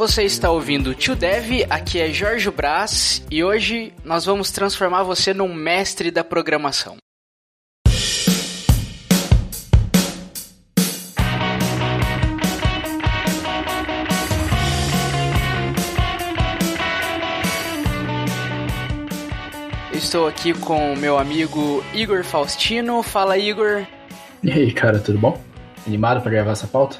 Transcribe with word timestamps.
Você 0.00 0.22
está 0.22 0.50
ouvindo 0.50 0.94
Tio 0.94 1.14
Dev, 1.14 1.66
aqui 1.68 2.00
é 2.00 2.10
Jorge 2.10 2.50
Brás 2.50 3.22
e 3.30 3.44
hoje 3.44 3.92
nós 4.02 4.24
vamos 4.24 4.50
transformar 4.50 5.02
você 5.02 5.34
num 5.34 5.52
mestre 5.52 6.10
da 6.10 6.24
programação. 6.24 6.99
Estou 20.10 20.26
aqui 20.26 20.52
com 20.52 20.92
o 20.92 20.96
meu 20.96 21.16
amigo 21.16 21.84
Igor 21.94 22.24
Faustino. 22.24 23.00
Fala, 23.00 23.38
Igor. 23.38 23.86
E 24.42 24.50
aí, 24.50 24.72
cara, 24.72 24.98
tudo 24.98 25.20
bom? 25.20 25.40
Animado 25.86 26.20
para 26.20 26.32
gravar 26.32 26.50
essa 26.50 26.66
pauta? 26.66 26.98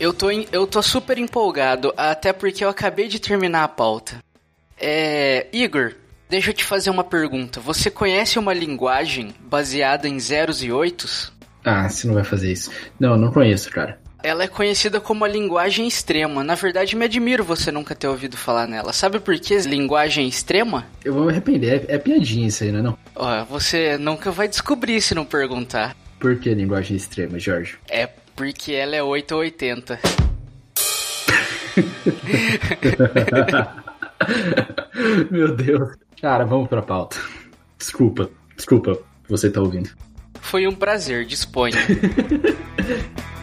Eu 0.00 0.12
tô, 0.12 0.28
eu 0.28 0.66
tô 0.66 0.82
super 0.82 1.18
empolgado, 1.18 1.94
até 1.96 2.32
porque 2.32 2.64
eu 2.64 2.68
acabei 2.68 3.06
de 3.06 3.20
terminar 3.20 3.62
a 3.62 3.68
pauta. 3.68 4.16
É. 4.76 5.46
Igor, 5.52 5.94
deixa 6.28 6.50
eu 6.50 6.54
te 6.54 6.64
fazer 6.64 6.90
uma 6.90 7.04
pergunta. 7.04 7.60
Você 7.60 7.88
conhece 7.92 8.40
uma 8.40 8.52
linguagem 8.52 9.32
baseada 9.48 10.08
em 10.08 10.18
zeros 10.18 10.64
e 10.64 10.72
oitos? 10.72 11.32
Ah, 11.64 11.88
você 11.88 12.08
não 12.08 12.14
vai 12.14 12.24
fazer 12.24 12.50
isso. 12.50 12.72
Não, 12.98 13.16
não 13.16 13.30
conheço, 13.30 13.70
cara. 13.70 14.00
Ela 14.22 14.44
é 14.44 14.48
conhecida 14.48 15.00
como 15.00 15.24
a 15.24 15.28
linguagem 15.28 15.86
extrema. 15.86 16.44
Na 16.44 16.54
verdade, 16.54 16.94
me 16.94 17.06
admiro 17.06 17.42
você 17.42 17.72
nunca 17.72 17.94
ter 17.94 18.06
ouvido 18.06 18.36
falar 18.36 18.66
nela. 18.66 18.92
Sabe 18.92 19.18
por 19.18 19.38
que 19.38 19.56
linguagem 19.58 20.28
extrema? 20.28 20.86
Eu 21.04 21.14
vou 21.14 21.24
me 21.24 21.30
arrepender. 21.30 21.86
É, 21.88 21.94
é 21.94 21.98
piadinha 21.98 22.48
isso 22.48 22.64
aí, 22.64 22.72
não 22.72 22.80
é 22.80 22.82
não? 22.82 22.98
Ó, 23.14 23.44
você 23.44 23.96
nunca 23.96 24.30
vai 24.30 24.48
descobrir 24.48 25.00
se 25.00 25.14
não 25.14 25.24
perguntar. 25.24 25.96
Por 26.18 26.38
que 26.38 26.52
linguagem 26.52 26.96
extrema, 26.96 27.38
Jorge? 27.38 27.78
É 27.88 28.06
porque 28.36 28.72
ela 28.72 28.94
é 28.94 29.02
8 29.02 29.32
ou 29.32 29.40
80. 29.40 29.98
Meu 35.30 35.56
Deus. 35.56 35.94
Cara, 36.20 36.44
vamos 36.44 36.68
pra 36.68 36.82
pauta. 36.82 37.16
Desculpa, 37.78 38.28
desculpa, 38.54 38.98
você 39.26 39.48
tá 39.48 39.60
ouvindo. 39.60 39.88
Foi 40.40 40.66
um 40.66 40.74
prazer, 40.74 41.24
disponha. 41.24 41.76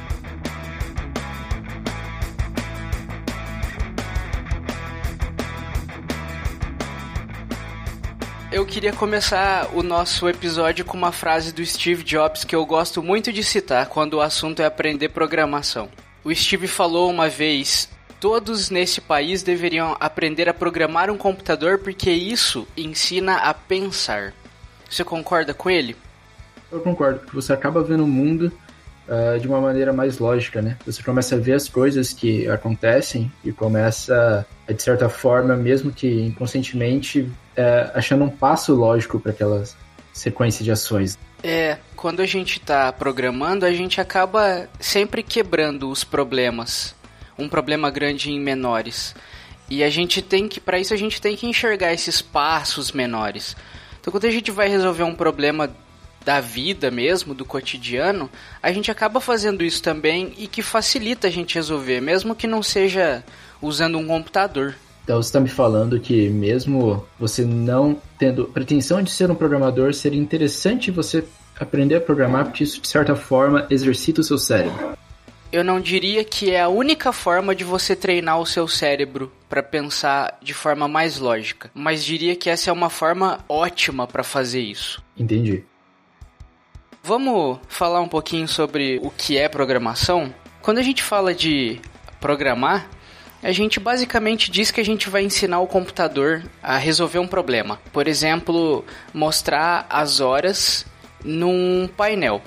queria 8.67 8.91
começar 8.91 9.69
o 9.73 9.81
nosso 9.81 10.27
episódio 10.27 10.83
com 10.83 10.97
uma 10.97 11.13
frase 11.13 11.53
do 11.53 11.65
Steve 11.65 12.03
Jobs 12.03 12.43
que 12.43 12.53
eu 12.53 12.65
gosto 12.65 13.01
muito 13.01 13.31
de 13.31 13.41
citar 13.41 13.87
quando 13.87 14.15
o 14.15 14.21
assunto 14.21 14.61
é 14.61 14.65
aprender 14.65 15.09
programação. 15.09 15.87
O 16.21 16.35
Steve 16.35 16.67
falou 16.67 17.09
uma 17.09 17.29
vez: 17.29 17.89
todos 18.19 18.69
nesse 18.69 18.99
país 18.99 19.41
deveriam 19.41 19.95
aprender 20.01 20.49
a 20.49 20.53
programar 20.53 21.09
um 21.09 21.17
computador 21.17 21.77
porque 21.79 22.11
isso 22.11 22.67
ensina 22.75 23.37
a 23.37 23.53
pensar. 23.53 24.33
Você 24.89 25.03
concorda 25.03 25.53
com 25.53 25.69
ele? 25.69 25.95
Eu 26.69 26.81
concordo, 26.81 27.19
porque 27.19 27.35
você 27.35 27.53
acaba 27.53 27.81
vendo 27.81 28.03
o 28.03 28.07
mundo 28.07 28.51
uh, 29.07 29.39
de 29.39 29.47
uma 29.47 29.61
maneira 29.61 29.93
mais 29.93 30.19
lógica, 30.19 30.61
né? 30.61 30.77
Você 30.85 31.01
começa 31.01 31.35
a 31.35 31.39
ver 31.39 31.53
as 31.53 31.69
coisas 31.69 32.11
que 32.11 32.47
acontecem 32.49 33.31
e 33.45 33.51
começa, 33.53 34.45
de 34.67 34.83
certa 34.83 35.07
forma, 35.07 35.55
mesmo 35.55 35.89
que 35.89 36.21
inconscientemente, 36.21 37.31
é, 37.57 37.91
achando 37.93 38.23
um 38.23 38.29
passo 38.29 38.73
lógico 38.73 39.19
para 39.19 39.31
aquela 39.31 39.63
sequência 40.13 40.63
de 40.63 40.71
ações. 40.71 41.17
É, 41.43 41.77
quando 41.95 42.21
a 42.21 42.25
gente 42.25 42.59
está 42.59 42.91
programando, 42.93 43.65
a 43.65 43.71
gente 43.71 43.99
acaba 43.99 44.69
sempre 44.79 45.21
quebrando 45.21 45.89
os 45.89 46.03
problemas, 46.03 46.95
um 47.37 47.49
problema 47.49 47.89
grande 47.89 48.31
em 48.31 48.39
menores. 48.39 49.15
E 49.69 49.83
a 49.83 49.89
gente 49.89 50.21
tem 50.21 50.47
que, 50.47 50.59
para 50.59 50.79
isso 50.79 50.93
a 50.93 50.97
gente 50.97 51.21
tem 51.21 51.35
que 51.35 51.45
enxergar 51.45 51.93
esses 51.93 52.21
passos 52.21 52.91
menores. 52.91 53.55
Então, 53.99 54.11
quando 54.11 54.25
a 54.25 54.31
gente 54.31 54.51
vai 54.51 54.69
resolver 54.69 55.03
um 55.03 55.15
problema 55.15 55.69
da 56.23 56.39
vida 56.39 56.89
mesmo, 56.91 57.33
do 57.33 57.45
cotidiano, 57.45 58.29
a 58.61 58.71
gente 58.71 58.91
acaba 58.91 59.19
fazendo 59.19 59.63
isso 59.63 59.81
também 59.81 60.33
e 60.37 60.47
que 60.47 60.61
facilita 60.61 61.27
a 61.27 61.31
gente 61.31 61.55
resolver, 61.55 62.01
mesmo 62.01 62.35
que 62.35 62.47
não 62.47 62.63
seja 62.63 63.23
usando 63.61 63.97
um 63.97 64.07
computador. 64.07 64.75
Então 65.07 65.23
você 65.23 65.29
está 65.29 65.39
me 65.39 65.47
falando 65.47 65.97
que 66.01 66.27
mesmo 66.27 67.07
você 67.17 67.45
não 67.45 67.97
tendo 68.19 68.43
pretensão 68.43 69.01
de 69.01 69.09
ser 69.09 69.31
um 69.31 69.35
programador, 69.35 69.93
seria 69.93 70.19
interessante 70.19 70.91
você 70.91 71.23
aprender 71.57 71.95
a 71.95 72.01
programar, 72.01 72.43
porque 72.43 72.65
isso 72.65 72.81
de 72.81 72.89
certa 72.89 73.15
forma 73.15 73.65
exercita 73.69 74.19
o 74.19 74.23
seu 74.23 74.37
cérebro. 74.37 74.97
Eu 75.49 75.63
não 75.63 75.79
diria 75.79 76.25
que 76.25 76.51
é 76.51 76.59
a 76.59 76.67
única 76.67 77.13
forma 77.13 77.55
de 77.55 77.63
você 77.63 77.95
treinar 77.95 78.37
o 78.37 78.45
seu 78.45 78.67
cérebro 78.67 79.31
para 79.47 79.63
pensar 79.63 80.37
de 80.43 80.53
forma 80.53 80.89
mais 80.89 81.19
lógica, 81.19 81.71
mas 81.73 82.03
diria 82.03 82.35
que 82.35 82.49
essa 82.49 82.69
é 82.69 82.73
uma 82.73 82.89
forma 82.89 83.39
ótima 83.47 84.05
para 84.05 84.23
fazer 84.23 84.59
isso. 84.59 85.01
Entendi. 85.17 85.63
Vamos 87.01 87.59
falar 87.69 88.01
um 88.01 88.09
pouquinho 88.09 88.45
sobre 88.45 88.99
o 89.01 89.09
que 89.09 89.37
é 89.37 89.47
programação? 89.47 90.33
Quando 90.61 90.79
a 90.79 90.83
gente 90.83 91.01
fala 91.01 91.33
de 91.33 91.79
programar, 92.19 92.89
a 93.41 93.51
gente 93.51 93.79
basicamente 93.79 94.49
diz 94.49 94.71
que 94.71 94.81
a 94.81 94.85
gente 94.85 95.09
vai 95.09 95.23
ensinar 95.23 95.59
o 95.59 95.67
computador 95.67 96.43
a 96.61 96.77
resolver 96.77 97.19
um 97.19 97.27
problema. 97.27 97.79
Por 97.91 98.07
exemplo, 98.07 98.83
mostrar 99.13 99.85
as 99.89 100.19
horas 100.19 100.85
num 101.23 101.87
painel 101.95 102.41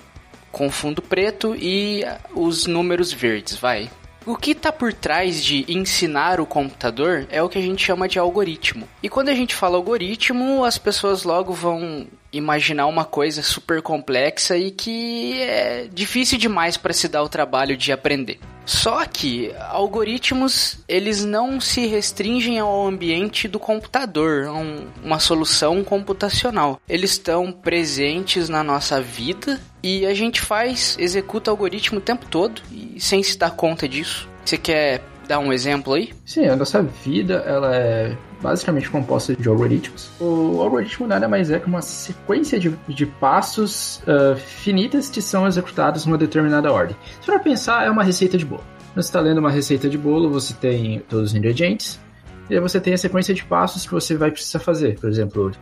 com 0.51 0.71
fundo 0.71 1.01
preto 1.01 1.55
e 1.56 2.05
os 2.34 2.67
números 2.67 3.12
verdes, 3.12 3.56
vai. 3.56 3.91
O 4.27 4.37
que 4.37 4.51
está 4.51 4.71
por 4.71 4.93
trás 4.93 5.43
de 5.43 5.65
ensinar 5.67 6.41
o 6.41 6.47
computador 6.47 7.27
é 7.31 7.43
o 7.43 7.49
que 7.49 7.59
a 7.59 7.62
gente 7.62 7.83
chama 7.83 8.07
de 8.07 8.19
algoritmo. 8.19 8.87
E 9.03 9.09
quando 9.09 9.31
a 9.31 9.34
gente 9.34 9.55
fala 9.55 9.77
algoritmo, 9.77 10.65
as 10.65 10.77
pessoas 10.77 11.25
logo 11.25 11.55
vão 11.55 12.07
imaginar 12.31 12.87
uma 12.87 13.05
coisa 13.05 13.43
super 13.43 13.81
complexa 13.81 14.57
e 14.59 14.71
que 14.71 15.41
é 15.41 15.89
difícil 15.91 16.39
demais 16.39 16.77
para 16.77 16.93
se 16.93 17.09
dar 17.09 17.22
o 17.22 17.28
trabalho 17.28 17.77
de 17.77 17.93
aprender. 17.93 18.39
Só 18.70 19.04
que 19.04 19.53
algoritmos 19.69 20.78
eles 20.86 21.25
não 21.25 21.60
se 21.60 21.86
restringem 21.86 22.60
ao 22.60 22.86
ambiente 22.86 23.48
do 23.48 23.58
computador, 23.58 24.47
a 24.47 24.53
um, 24.53 24.86
uma 25.03 25.19
solução 25.19 25.82
computacional. 25.82 26.80
Eles 26.88 27.10
estão 27.10 27.50
presentes 27.50 28.48
na 28.48 28.62
nossa 28.62 29.00
vida 29.00 29.60
e 29.82 30.06
a 30.06 30.14
gente 30.14 30.41
faz, 30.41 30.97
executa 31.00 31.50
algoritmo 31.50 31.98
o 31.98 32.00
tempo 32.00 32.26
todo 32.26 32.62
e 32.70 33.00
sem 33.00 33.25
se 33.25 33.36
dar 33.36 33.50
conta 33.50 33.88
disso. 33.88 34.28
Você 34.44 34.56
quer 34.56 35.03
dar 35.26 35.41
um 35.41 35.53
exemplo 35.53 35.94
aí? 35.94 36.12
Sim, 36.25 36.47
a 36.47 36.54
nossa 36.54 36.80
vida 36.80 37.42
ela 37.44 37.75
é 37.75 38.16
basicamente 38.41 38.91
composta 38.91 39.34
de 39.34 39.49
algoritmos. 39.49 40.11
O 40.21 40.61
algoritmo 40.61 41.06
nada 41.06 41.28
mais 41.28 41.51
é 41.51 41.59
que 41.59 41.67
uma 41.67 41.83
sequência 41.83 42.59
de, 42.59 42.75
de 42.89 43.06
passos 43.06 44.03
uh, 44.03 44.37
finitas 44.37 45.09
que 45.09 45.21
são 45.21 45.47
executados 45.47 46.06
numa 46.06 46.19
determinada 46.19 46.73
ordem. 46.73 46.97
Se 47.21 47.27
for 47.27 47.41
pensar, 47.41 47.87
é 47.87 47.91
uma 47.91 48.03
receita 48.03 48.39
de 48.39 48.45
bolo. 48.45 48.65
Você 48.95 49.09
está 49.09 49.21
lendo 49.21 49.39
uma 49.39 49.51
receita 49.51 49.89
de 49.89 49.97
bolo, 49.97 50.31
você 50.31 50.53
tem 50.55 51.01
todos 51.09 51.31
os 51.31 51.37
ingredientes, 51.37 52.01
e 52.49 52.55
aí 52.55 52.61
você 52.61 52.81
tem 52.81 52.93
a 52.93 52.99
sequência 52.99 53.33
de 53.33 53.45
passos 53.45 53.87
que 53.87 53.93
você 53.93 54.17
vai 54.17 54.31
precisar 54.31 54.59
fazer. 54.59 54.99
Por 54.99 55.09
exemplo, 55.09 55.53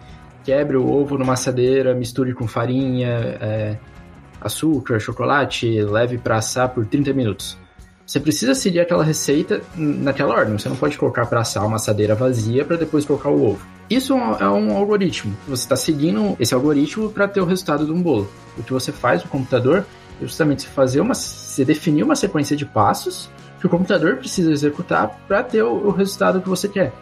quebre 0.45 0.77
o 0.77 0.91
ovo 0.91 1.19
numa 1.19 1.35
assadeira, 1.35 1.95
misture 1.95 2.33
com 2.33 2.49
farinha, 2.49 3.37
é, 3.41 3.77
açúcar, 4.41 4.99
chocolate, 4.99 5.83
leve 5.83 6.17
para 6.17 6.37
assar 6.37 6.71
por 6.71 6.87
30 6.87 7.13
minutos. 7.13 7.59
Você 8.09 8.19
precisa 8.19 8.55
seguir 8.55 8.81
aquela 8.81 9.05
receita 9.05 9.61
naquela 9.77 10.35
ordem. 10.35 10.59
Você 10.59 10.67
não 10.67 10.77
pode 10.77 10.97
colocar 10.97 11.27
para 11.27 11.43
assar 11.43 11.67
uma 11.67 11.77
assadeira 11.77 12.15
vazia 12.15 12.65
para 12.65 12.79
depois 12.79 13.05
colocar 13.05 13.29
o 13.29 13.51
ovo. 13.51 13.67
Isso 13.91 14.15
é 14.15 14.49
um 14.49 14.75
algoritmo. 14.75 15.37
Você 15.47 15.65
está 15.65 15.77
seguindo 15.77 16.35
esse 16.41 16.55
algoritmo 16.55 17.11
para 17.11 17.29
ter 17.29 17.43
o 17.43 17.45
resultado 17.45 17.85
de 17.85 17.93
um 17.93 18.03
bolo. 18.03 18.27
O 18.57 18.63
que 18.63 18.73
você 18.73 18.93
faz 18.93 19.23
no 19.23 19.29
computador 19.29 19.85
é 20.23 20.25
justamente 20.25 20.67
fazer 20.67 21.03
uma, 21.03 21.13
você 21.13 21.67
definir 21.67 22.03
uma 22.03 22.17
sequência 22.17 22.57
de 22.57 22.65
passos 22.65 23.29
que 23.61 23.67
o 23.67 23.69
computador 23.69 24.17
precisa 24.17 24.51
executar 24.51 25.21
para 25.29 25.43
ter 25.43 25.63
o, 25.63 25.89
o 25.89 25.91
resultado 25.91 26.41
que 26.41 26.49
você 26.49 26.67
quer. 26.67 26.95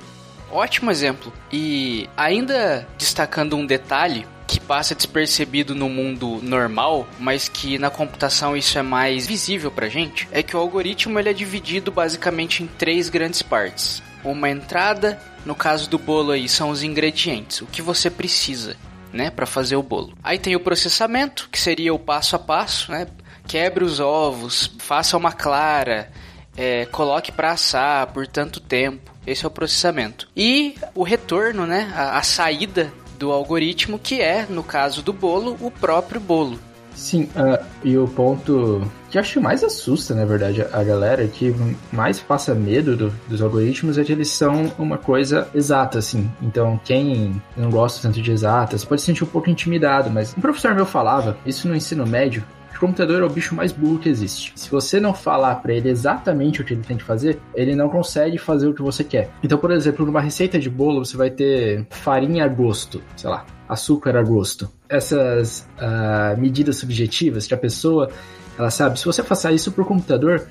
Ótimo 0.51 0.91
exemplo. 0.91 1.33
E 1.53 2.11
ainda 2.17 2.85
destacando 2.99 3.55
um 3.55 3.65
detalhe, 3.65 4.27
que 4.47 4.61
passa 4.61 4.95
despercebido 4.95 5.75
no 5.75 5.89
mundo 5.89 6.41
normal, 6.43 7.07
mas 7.19 7.49
que 7.49 7.79
na 7.79 7.91
computação 7.91 8.57
isso 8.57 8.79
é 8.79 8.83
mais 8.83 9.27
visível 9.27 9.71
pra 9.71 9.89
gente, 9.89 10.29
é 10.31 10.43
que 10.43 10.57
o 10.57 10.61
algoritmo 10.61 11.19
ele 11.19 11.29
é 11.29 11.33
dividido 11.33 11.91
basicamente 11.91 12.63
em 12.63 12.67
três 12.67 13.09
grandes 13.09 13.43
partes. 13.43 14.03
Uma 14.25 14.51
entrada, 14.51 15.21
no 15.45 15.55
caso 15.55 15.89
do 15.89 15.99
bolo 15.99 16.33
aí, 16.33 16.49
são 16.49 16.71
os 16.71 16.83
ingredientes, 16.83 17.61
o 17.61 17.67
que 17.67 17.83
você 17.83 18.11
precisa, 18.11 18.77
né, 19.13 19.31
para 19.31 19.47
fazer 19.47 19.77
o 19.77 19.83
bolo. 19.83 20.13
Aí 20.23 20.39
tem 20.39 20.55
o 20.57 20.61
processamento, 20.61 21.49
que 21.51 21.59
seria 21.59 21.95
o 21.95 21.99
passo 21.99 22.37
a 22.37 22.39
passo, 22.39 22.91
né? 22.91 23.07
Quebre 23.47 23.85
os 23.85 24.01
ovos, 24.01 24.75
faça 24.79 25.17
uma 25.17 25.33
clara, 25.33 26.11
é, 26.57 26.87
coloque 26.87 27.31
para 27.31 27.53
assar 27.53 28.09
por 28.09 28.27
tanto 28.27 28.61
tempo. 28.61 29.13
Esse 29.25 29.45
é 29.45 29.49
o 29.49 29.51
processamento. 29.51 30.29
E 30.37 30.75
o 30.95 31.05
retorno, 31.05 31.65
né? 31.67 31.93
A, 31.95 32.19
a 32.19 32.23
saída 32.23 32.93
do 33.19 33.33
algoritmo, 33.33 33.99
que 33.99 34.21
é, 34.21 34.47
no 34.49 34.63
caso 34.63 35.03
do 35.03 35.13
bolo, 35.13 35.57
o 35.61 35.71
próprio 35.71 36.21
bolo. 36.21 36.59
Sim, 36.97 37.25
uh, 37.37 37.63
e 37.85 37.97
o 37.99 38.09
ponto 38.09 38.83
que 39.11 39.19
acho 39.19 39.35
que 39.35 39.41
mais 39.41 39.63
assusta, 39.63 40.15
na 40.15 40.25
verdade, 40.25 40.63
a 40.73 40.83
galera, 40.83 41.29
que 41.29 41.55
mais 41.93 42.19
passa 42.19 42.55
medo 42.55 42.97
do, 42.97 43.11
dos 43.29 43.43
algoritmos 43.43 43.99
é 43.99 44.05
que 44.05 44.13
eles 44.13 44.31
são 44.31 44.73
uma 44.79 44.97
coisa 44.97 45.47
exata, 45.55 45.99
assim. 45.99 46.31
Então, 46.41 46.81
quem 46.83 47.41
não 47.55 47.71
gosta 47.71 48.01
tanto 48.01 48.21
de 48.23 48.33
exatas 48.33 48.83
pode 48.83 49.03
se 49.03 49.07
sentir 49.07 49.25
um 49.25 49.29
pouco 49.29 49.51
intimidado, 49.51 50.11
mas 50.11 50.35
um 50.37 50.41
professor 50.41 50.75
meu 50.75 50.87
falava, 50.87 51.37
isso 51.45 51.69
no 51.69 51.77
ensino 51.77 52.07
médio, 52.07 52.43
o 52.77 52.81
computador 52.81 53.23
é 53.23 53.25
o 53.25 53.29
bicho 53.29 53.55
mais 53.55 53.73
burro 53.73 53.99
que 53.99 54.09
existe. 54.09 54.53
Se 54.55 54.71
você 54.71 55.01
não 55.01 55.15
falar 55.15 55.57
para 55.57 55.73
ele 55.73 55.89
exatamente 55.89 56.61
o 56.61 56.65
que 56.65 56.75
ele 56.75 56.83
tem 56.83 56.97
que 56.97 57.05
fazer, 57.05 57.41
ele 57.55 57.75
não 57.75 57.89
consegue 57.89 58.39
fazer 58.39 58.67
o 58.67 58.75
que 58.75 58.83
você 58.83 59.05
quer. 59.05 59.31
Então, 59.43 59.59
por 59.59 59.71
exemplo, 59.71 60.05
numa 60.05 60.21
receita 60.21 60.59
de 60.59 60.69
bolo, 60.69 61.05
você 61.05 61.17
vai 61.17 61.31
ter 61.31 61.87
farinha 61.91 62.45
a 62.45 62.49
gosto, 62.49 63.03
sei 63.17 63.31
lá, 63.31 63.45
açúcar 63.69 64.17
a 64.17 64.23
gosto. 64.23 64.71
Essas 64.89 65.69
uh, 65.79 66.39
medidas 66.41 66.77
subjetivas 66.77 67.47
que 67.47 67.55
a 67.55 67.59
pessoa, 67.59 68.11
ela 68.59 68.71
sabe, 68.71 68.99
se 68.99 69.05
você 69.05 69.23
passar 69.23 69.53
isso 69.53 69.73
pro 69.73 69.85
computador, 69.85 70.47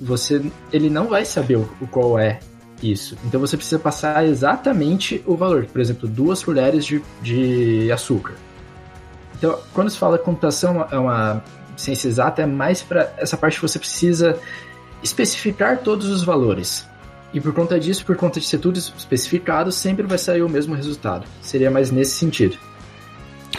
você, 0.00 0.42
ele 0.72 0.88
não 0.88 1.08
vai 1.08 1.24
saber 1.24 1.56
o, 1.56 1.68
qual 1.90 2.18
é 2.18 2.40
isso. 2.82 3.16
Então 3.24 3.40
você 3.40 3.56
precisa 3.56 3.78
passar 3.78 4.26
exatamente 4.26 5.22
o 5.26 5.36
valor. 5.36 5.66
Por 5.66 5.80
exemplo, 5.80 6.08
duas 6.08 6.42
colheres 6.42 6.84
de, 6.84 7.02
de 7.22 7.92
açúcar. 7.92 8.34
Então, 9.36 9.58
quando 9.72 9.90
se 9.90 9.98
fala 9.98 10.18
computação, 10.18 10.86
é 10.90 10.98
uma 10.98 11.42
ciência 11.80 12.08
exata, 12.08 12.42
é 12.42 12.46
mais 12.46 12.82
para 12.82 13.12
essa 13.16 13.36
parte 13.36 13.56
que 13.56 13.62
você 13.62 13.78
precisa 13.78 14.38
especificar 15.02 15.78
todos 15.78 16.08
os 16.08 16.22
valores. 16.22 16.86
E 17.32 17.40
por 17.40 17.52
conta 17.52 17.78
disso, 17.78 18.04
por 18.04 18.16
conta 18.16 18.40
de 18.40 18.46
ser 18.46 18.58
tudo 18.58 18.78
especificado, 18.78 19.70
sempre 19.70 20.06
vai 20.06 20.18
sair 20.18 20.42
o 20.42 20.48
mesmo 20.48 20.74
resultado. 20.74 21.26
Seria 21.40 21.70
mais 21.70 21.90
nesse 21.90 22.12
sentido. 22.12 22.58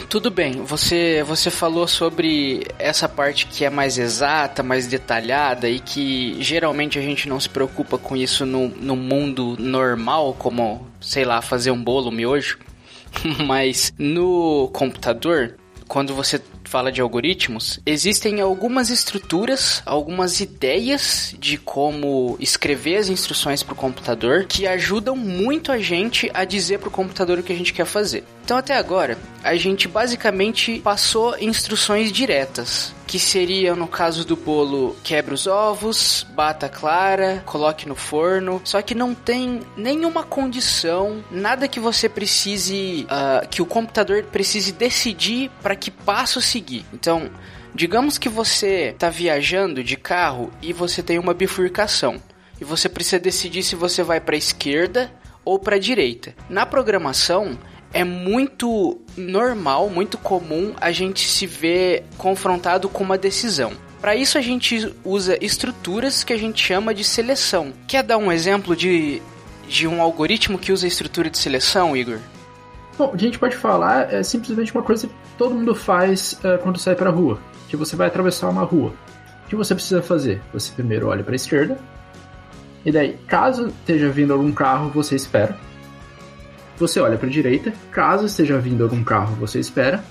Tudo 0.08 0.30
bem, 0.30 0.62
você, 0.62 1.22
você 1.22 1.50
falou 1.50 1.86
sobre 1.86 2.66
essa 2.78 3.08
parte 3.08 3.46
que 3.46 3.64
é 3.64 3.70
mais 3.70 3.98
exata, 3.98 4.62
mais 4.62 4.86
detalhada 4.86 5.68
e 5.68 5.80
que 5.80 6.36
geralmente 6.40 6.98
a 6.98 7.02
gente 7.02 7.28
não 7.28 7.38
se 7.40 7.48
preocupa 7.48 7.96
com 7.96 8.16
isso 8.16 8.44
no, 8.44 8.68
no 8.68 8.96
mundo 8.96 9.56
normal, 9.58 10.34
como, 10.38 10.86
sei 11.00 11.24
lá, 11.24 11.40
fazer 11.40 11.70
um 11.70 11.82
bolo, 11.82 12.10
miojo. 12.10 12.58
Mas 13.46 13.92
no 13.98 14.68
computador, 14.72 15.56
quando 15.88 16.14
você 16.14 16.40
fala 16.72 16.90
de 16.90 17.02
algoritmos, 17.02 17.80
existem 17.84 18.40
algumas 18.40 18.88
estruturas, 18.88 19.82
algumas 19.84 20.40
ideias 20.40 21.34
de 21.38 21.58
como 21.58 22.34
escrever 22.40 22.96
as 22.96 23.10
instruções 23.10 23.62
para 23.62 23.74
o 23.74 23.76
computador 23.76 24.46
que 24.46 24.66
ajudam 24.66 25.14
muito 25.14 25.70
a 25.70 25.76
gente 25.76 26.30
a 26.32 26.46
dizer 26.46 26.78
para 26.78 26.88
o 26.88 26.92
computador 26.92 27.38
o 27.38 27.42
que 27.42 27.52
a 27.52 27.56
gente 27.56 27.74
quer 27.74 27.84
fazer. 27.84 28.24
Então, 28.42 28.56
até 28.56 28.74
agora, 28.74 29.18
a 29.44 29.54
gente 29.54 29.86
basicamente 29.86 30.80
passou 30.80 31.38
instruções 31.38 32.10
diretas 32.10 32.94
que 33.12 33.18
seria 33.18 33.74
no 33.74 33.86
caso 33.86 34.24
do 34.24 34.34
bolo 34.34 34.96
quebra 35.04 35.34
os 35.34 35.46
ovos, 35.46 36.26
bata 36.30 36.66
clara, 36.66 37.42
coloque 37.44 37.86
no 37.86 37.94
forno. 37.94 38.62
Só 38.64 38.80
que 38.80 38.94
não 38.94 39.14
tem 39.14 39.60
nenhuma 39.76 40.22
condição, 40.22 41.22
nada 41.30 41.68
que 41.68 41.78
você 41.78 42.08
precise, 42.08 43.06
uh, 43.10 43.46
que 43.48 43.60
o 43.60 43.66
computador 43.66 44.22
precise 44.24 44.72
decidir 44.72 45.50
para 45.62 45.76
que 45.76 45.90
passo. 45.90 46.40
Então, 46.92 47.30
digamos 47.74 48.18
que 48.18 48.28
você 48.28 48.90
está 48.90 49.10
viajando 49.10 49.82
de 49.82 49.96
carro 49.96 50.50
e 50.62 50.72
você 50.72 51.02
tem 51.02 51.18
uma 51.18 51.34
bifurcação 51.34 52.20
e 52.60 52.64
você 52.64 52.88
precisa 52.88 53.18
decidir 53.18 53.62
se 53.62 53.74
você 53.74 54.02
vai 54.02 54.20
para 54.20 54.34
a 54.34 54.38
esquerda 54.38 55.12
ou 55.44 55.58
para 55.58 55.76
a 55.76 55.80
direita. 55.80 56.34
Na 56.48 56.64
programação, 56.64 57.58
é 57.92 58.04
muito 58.04 59.00
normal, 59.16 59.90
muito 59.90 60.16
comum 60.16 60.72
a 60.80 60.90
gente 60.90 61.28
se 61.28 61.46
ver 61.46 62.04
confrontado 62.16 62.88
com 62.88 63.04
uma 63.04 63.18
decisão. 63.18 63.72
Para 64.00 64.16
isso 64.16 64.38
a 64.38 64.40
gente 64.40 64.92
usa 65.04 65.38
estruturas 65.44 66.24
que 66.24 66.32
a 66.32 66.36
gente 66.36 66.64
chama 66.64 66.94
de 66.94 67.04
seleção. 67.04 67.72
Quer 67.86 68.02
dar 68.02 68.16
um 68.16 68.32
exemplo 68.32 68.74
de, 68.74 69.22
de 69.68 69.86
um 69.86 70.00
algoritmo 70.00 70.58
que 70.58 70.72
usa 70.72 70.86
estrutura 70.86 71.30
de 71.30 71.38
seleção, 71.38 71.96
Igor? 71.96 72.18
Bom, 72.96 73.10
a 73.14 73.16
gente 73.16 73.38
pode 73.38 73.56
falar 73.56 74.12
é 74.12 74.22
simplesmente 74.22 74.72
uma 74.72 74.82
coisa 74.82 75.06
que 75.06 75.14
todo 75.38 75.54
mundo 75.54 75.74
faz 75.74 76.38
uh, 76.44 76.62
quando 76.62 76.78
sai 76.78 76.94
para 76.94 77.10
a 77.10 77.12
rua, 77.12 77.38
que 77.68 77.76
você 77.76 77.96
vai 77.96 78.06
atravessar 78.06 78.48
uma 78.48 78.62
rua. 78.62 78.92
O 79.44 79.48
que 79.48 79.56
você 79.56 79.74
precisa 79.74 80.02
fazer? 80.02 80.40
Você 80.52 80.72
primeiro 80.72 81.08
olha 81.08 81.22
para 81.22 81.34
a 81.34 81.36
esquerda, 81.36 81.78
e 82.84 82.90
daí, 82.90 83.16
caso 83.26 83.68
esteja 83.68 84.08
vindo 84.08 84.32
algum 84.32 84.52
carro, 84.52 84.90
você 84.90 85.14
espera 85.14 85.56
você 86.82 87.00
olha 87.00 87.16
para 87.16 87.28
a 87.28 87.30
direita, 87.30 87.72
caso 87.90 88.26
esteja 88.26 88.58
vindo 88.58 88.82
algum 88.82 89.04
carro, 89.04 89.36
você 89.36 89.60
espera. 89.60 90.02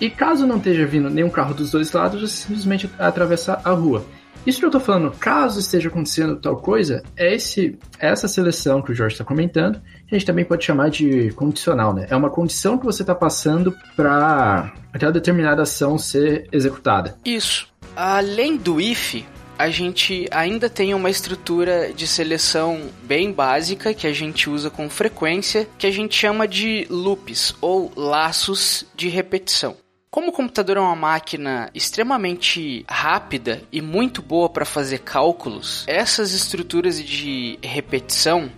E 0.00 0.10
caso 0.10 0.46
não 0.46 0.58
esteja 0.58 0.84
vindo 0.84 1.08
nenhum 1.08 1.30
carro 1.30 1.54
dos 1.54 1.70
dois 1.70 1.90
lados, 1.92 2.20
você 2.20 2.36
simplesmente 2.36 2.90
atravessa 2.98 3.60
a 3.64 3.70
rua. 3.70 4.04
Isso 4.46 4.58
que 4.58 4.64
eu 4.64 4.68
estou 4.68 4.80
falando, 4.80 5.10
caso 5.12 5.58
esteja 5.60 5.88
acontecendo 5.88 6.36
tal 6.36 6.56
coisa, 6.56 7.02
é 7.16 7.34
esse, 7.34 7.78
essa 7.98 8.28
seleção 8.28 8.82
que 8.82 8.92
o 8.92 8.94
Jorge 8.94 9.14
está 9.14 9.24
comentando, 9.24 9.80
a 10.10 10.14
gente 10.14 10.24
também 10.24 10.44
pode 10.44 10.64
chamar 10.64 10.90
de 10.90 11.30
condicional, 11.32 11.92
né? 11.92 12.06
É 12.08 12.16
uma 12.16 12.30
condição 12.30 12.78
que 12.78 12.84
você 12.84 13.02
está 13.02 13.14
passando 13.14 13.74
para 13.96 14.72
aquela 14.92 15.12
determinada 15.12 15.62
ação 15.62 15.98
ser 15.98 16.48
executada. 16.52 17.16
Isso. 17.24 17.68
Além 17.96 18.56
do 18.56 18.80
if, 18.80 19.24
a 19.58 19.70
gente 19.70 20.28
ainda 20.30 20.68
tem 20.68 20.92
uma 20.94 21.08
estrutura 21.08 21.92
de 21.92 22.06
seleção 22.06 22.90
bem 23.02 23.32
básica 23.32 23.94
que 23.94 24.06
a 24.06 24.12
gente 24.12 24.50
usa 24.50 24.68
com 24.68 24.88
frequência, 24.88 25.66
que 25.78 25.86
a 25.86 25.90
gente 25.90 26.14
chama 26.14 26.46
de 26.46 26.86
loops 26.90 27.54
ou 27.60 27.90
laços 27.96 28.84
de 28.94 29.08
repetição. 29.08 29.76
Como 30.16 30.30
o 30.30 30.32
computador 30.32 30.78
é 30.78 30.80
uma 30.80 30.96
máquina 30.96 31.68
extremamente 31.74 32.86
rápida 32.88 33.60
e 33.70 33.82
muito 33.82 34.22
boa 34.22 34.48
para 34.48 34.64
fazer 34.64 35.00
cálculos, 35.00 35.84
essas 35.86 36.32
estruturas 36.32 37.04
de 37.04 37.58
repetição 37.62 38.48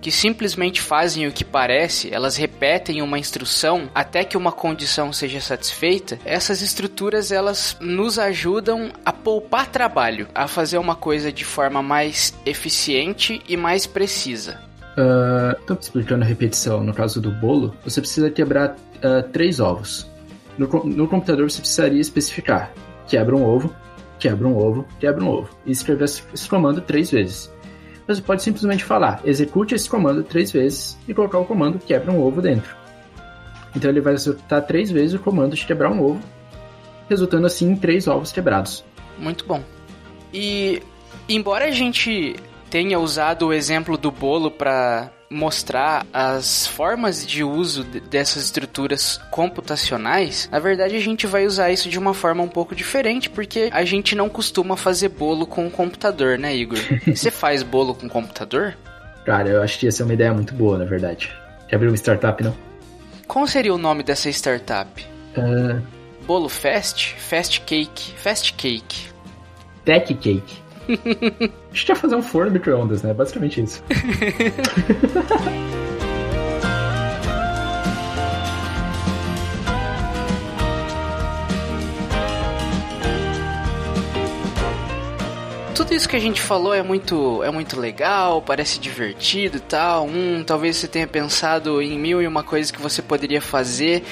que 0.00 0.10
simplesmente 0.10 0.80
fazem 0.80 1.26
o 1.26 1.30
que 1.32 1.44
parece, 1.44 2.08
elas 2.10 2.36
repetem 2.36 3.02
uma 3.02 3.18
instrução 3.18 3.90
até 3.94 4.24
que 4.24 4.38
uma 4.38 4.50
condição 4.52 5.12
seja 5.12 5.38
satisfeita, 5.38 6.18
essas 6.24 6.62
estruturas 6.62 7.30
elas 7.30 7.76
nos 7.78 8.18
ajudam 8.18 8.90
a 9.04 9.12
poupar 9.12 9.66
trabalho, 9.66 10.26
a 10.34 10.48
fazer 10.48 10.78
uma 10.78 10.96
coisa 10.96 11.30
de 11.30 11.44
forma 11.44 11.82
mais 11.82 12.32
eficiente 12.46 13.38
e 13.46 13.54
mais 13.54 13.86
precisa. 13.86 14.58
Uh, 14.96 15.60
então, 15.62 15.76
explicando 15.78 16.24
a 16.24 16.26
repetição, 16.26 16.82
no 16.82 16.94
caso 16.94 17.20
do 17.20 17.30
bolo, 17.32 17.76
você 17.84 18.00
precisa 18.00 18.30
quebrar 18.30 18.70
uh, 18.70 19.22
três 19.30 19.60
ovos. 19.60 20.10
No, 20.58 20.66
no 20.84 21.08
computador 21.08 21.50
você 21.50 21.60
precisaria 21.60 22.00
especificar: 22.00 22.72
quebra 23.06 23.34
um 23.34 23.44
ovo, 23.44 23.74
quebra 24.18 24.46
um 24.46 24.56
ovo, 24.56 24.86
quebra 25.00 25.24
um 25.24 25.28
ovo. 25.28 25.48
E 25.66 25.72
escrever 25.72 26.04
esse 26.04 26.48
comando 26.48 26.80
três 26.80 27.10
vezes 27.10 27.50
você 28.06 28.20
pode 28.20 28.42
simplesmente 28.42 28.84
falar 28.84 29.20
execute 29.24 29.74
esse 29.74 29.88
comando 29.88 30.22
três 30.22 30.50
vezes 30.50 30.98
e 31.06 31.14
colocar 31.14 31.38
o 31.38 31.44
comando 31.44 31.78
quebra 31.78 32.10
um 32.12 32.20
ovo 32.20 32.42
dentro. 32.42 32.76
Então 33.74 33.90
ele 33.90 34.00
vai 34.00 34.14
executar 34.14 34.62
três 34.66 34.90
vezes 34.90 35.14
o 35.14 35.18
comando 35.18 35.54
de 35.54 35.64
quebrar 35.64 35.90
um 35.90 36.02
ovo, 36.02 36.20
resultando 37.08 37.46
assim 37.46 37.70
em 37.70 37.76
três 37.76 38.06
ovos 38.06 38.32
quebrados. 38.32 38.84
Muito 39.18 39.46
bom. 39.46 39.62
E 40.32 40.82
embora 41.28 41.66
a 41.66 41.70
gente 41.70 42.36
tenha 42.70 42.98
usado 42.98 43.46
o 43.46 43.52
exemplo 43.52 43.96
do 43.96 44.10
bolo 44.10 44.50
para 44.50 45.10
mostrar 45.32 46.06
as 46.12 46.66
formas 46.66 47.26
de 47.26 47.42
uso 47.42 47.84
dessas 47.84 48.44
estruturas 48.44 49.18
computacionais, 49.30 50.48
na 50.52 50.58
verdade 50.58 50.94
a 50.94 51.00
gente 51.00 51.26
vai 51.26 51.46
usar 51.46 51.70
isso 51.70 51.88
de 51.88 51.98
uma 51.98 52.14
forma 52.14 52.42
um 52.42 52.48
pouco 52.48 52.74
diferente, 52.74 53.30
porque 53.30 53.70
a 53.72 53.84
gente 53.84 54.14
não 54.14 54.28
costuma 54.28 54.76
fazer 54.76 55.08
bolo 55.08 55.46
com 55.46 55.66
o 55.66 55.70
computador, 55.70 56.38
né, 56.38 56.54
Igor? 56.54 56.78
Você 57.06 57.30
faz 57.30 57.62
bolo 57.62 57.94
com 57.94 58.08
computador? 58.08 58.76
Cara, 59.24 59.48
eu 59.48 59.62
acho 59.62 59.78
que 59.78 59.86
ia 59.86 59.92
ser 59.92 60.02
uma 60.02 60.14
ideia 60.14 60.32
muito 60.32 60.52
boa, 60.54 60.78
na 60.78 60.84
verdade. 60.84 61.32
Quer 61.68 61.76
abrir 61.76 61.88
uma 61.88 61.96
startup, 61.96 62.42
não? 62.42 62.54
Qual 63.26 63.46
seria 63.46 63.72
o 63.72 63.78
nome 63.78 64.02
dessa 64.02 64.28
startup? 64.28 65.04
Uh... 65.36 65.80
Bolo 66.26 66.48
Fast? 66.48 67.16
Fast 67.18 67.60
Cake? 67.62 68.14
Fast 68.16 68.54
Cake. 68.54 69.08
Tech 69.84 70.14
Cake. 70.14 70.61
A 71.72 71.74
gente 71.74 71.88
ia 71.88 71.96
fazer 71.96 72.16
um 72.16 72.22
forno 72.22 72.50
micro-ondas, 72.50 73.02
né? 73.02 73.14
Basicamente 73.14 73.62
isso. 73.62 73.82
tudo 85.92 85.98
isso 85.98 86.08
que 86.08 86.16
a 86.16 86.20
gente 86.20 86.40
falou 86.40 86.72
é 86.72 86.82
muito, 86.82 87.42
é 87.42 87.50
muito 87.50 87.78
legal, 87.78 88.40
parece 88.40 88.80
divertido 88.80 89.58
e 89.58 89.60
tal. 89.60 90.06
Hum, 90.06 90.42
talvez 90.42 90.78
você 90.78 90.88
tenha 90.88 91.06
pensado 91.06 91.82
em 91.82 91.98
mil 91.98 92.22
e 92.22 92.26
uma 92.26 92.42
coisas 92.42 92.70
que 92.70 92.80
você 92.80 93.02
poderia 93.02 93.42
fazer. 93.42 94.02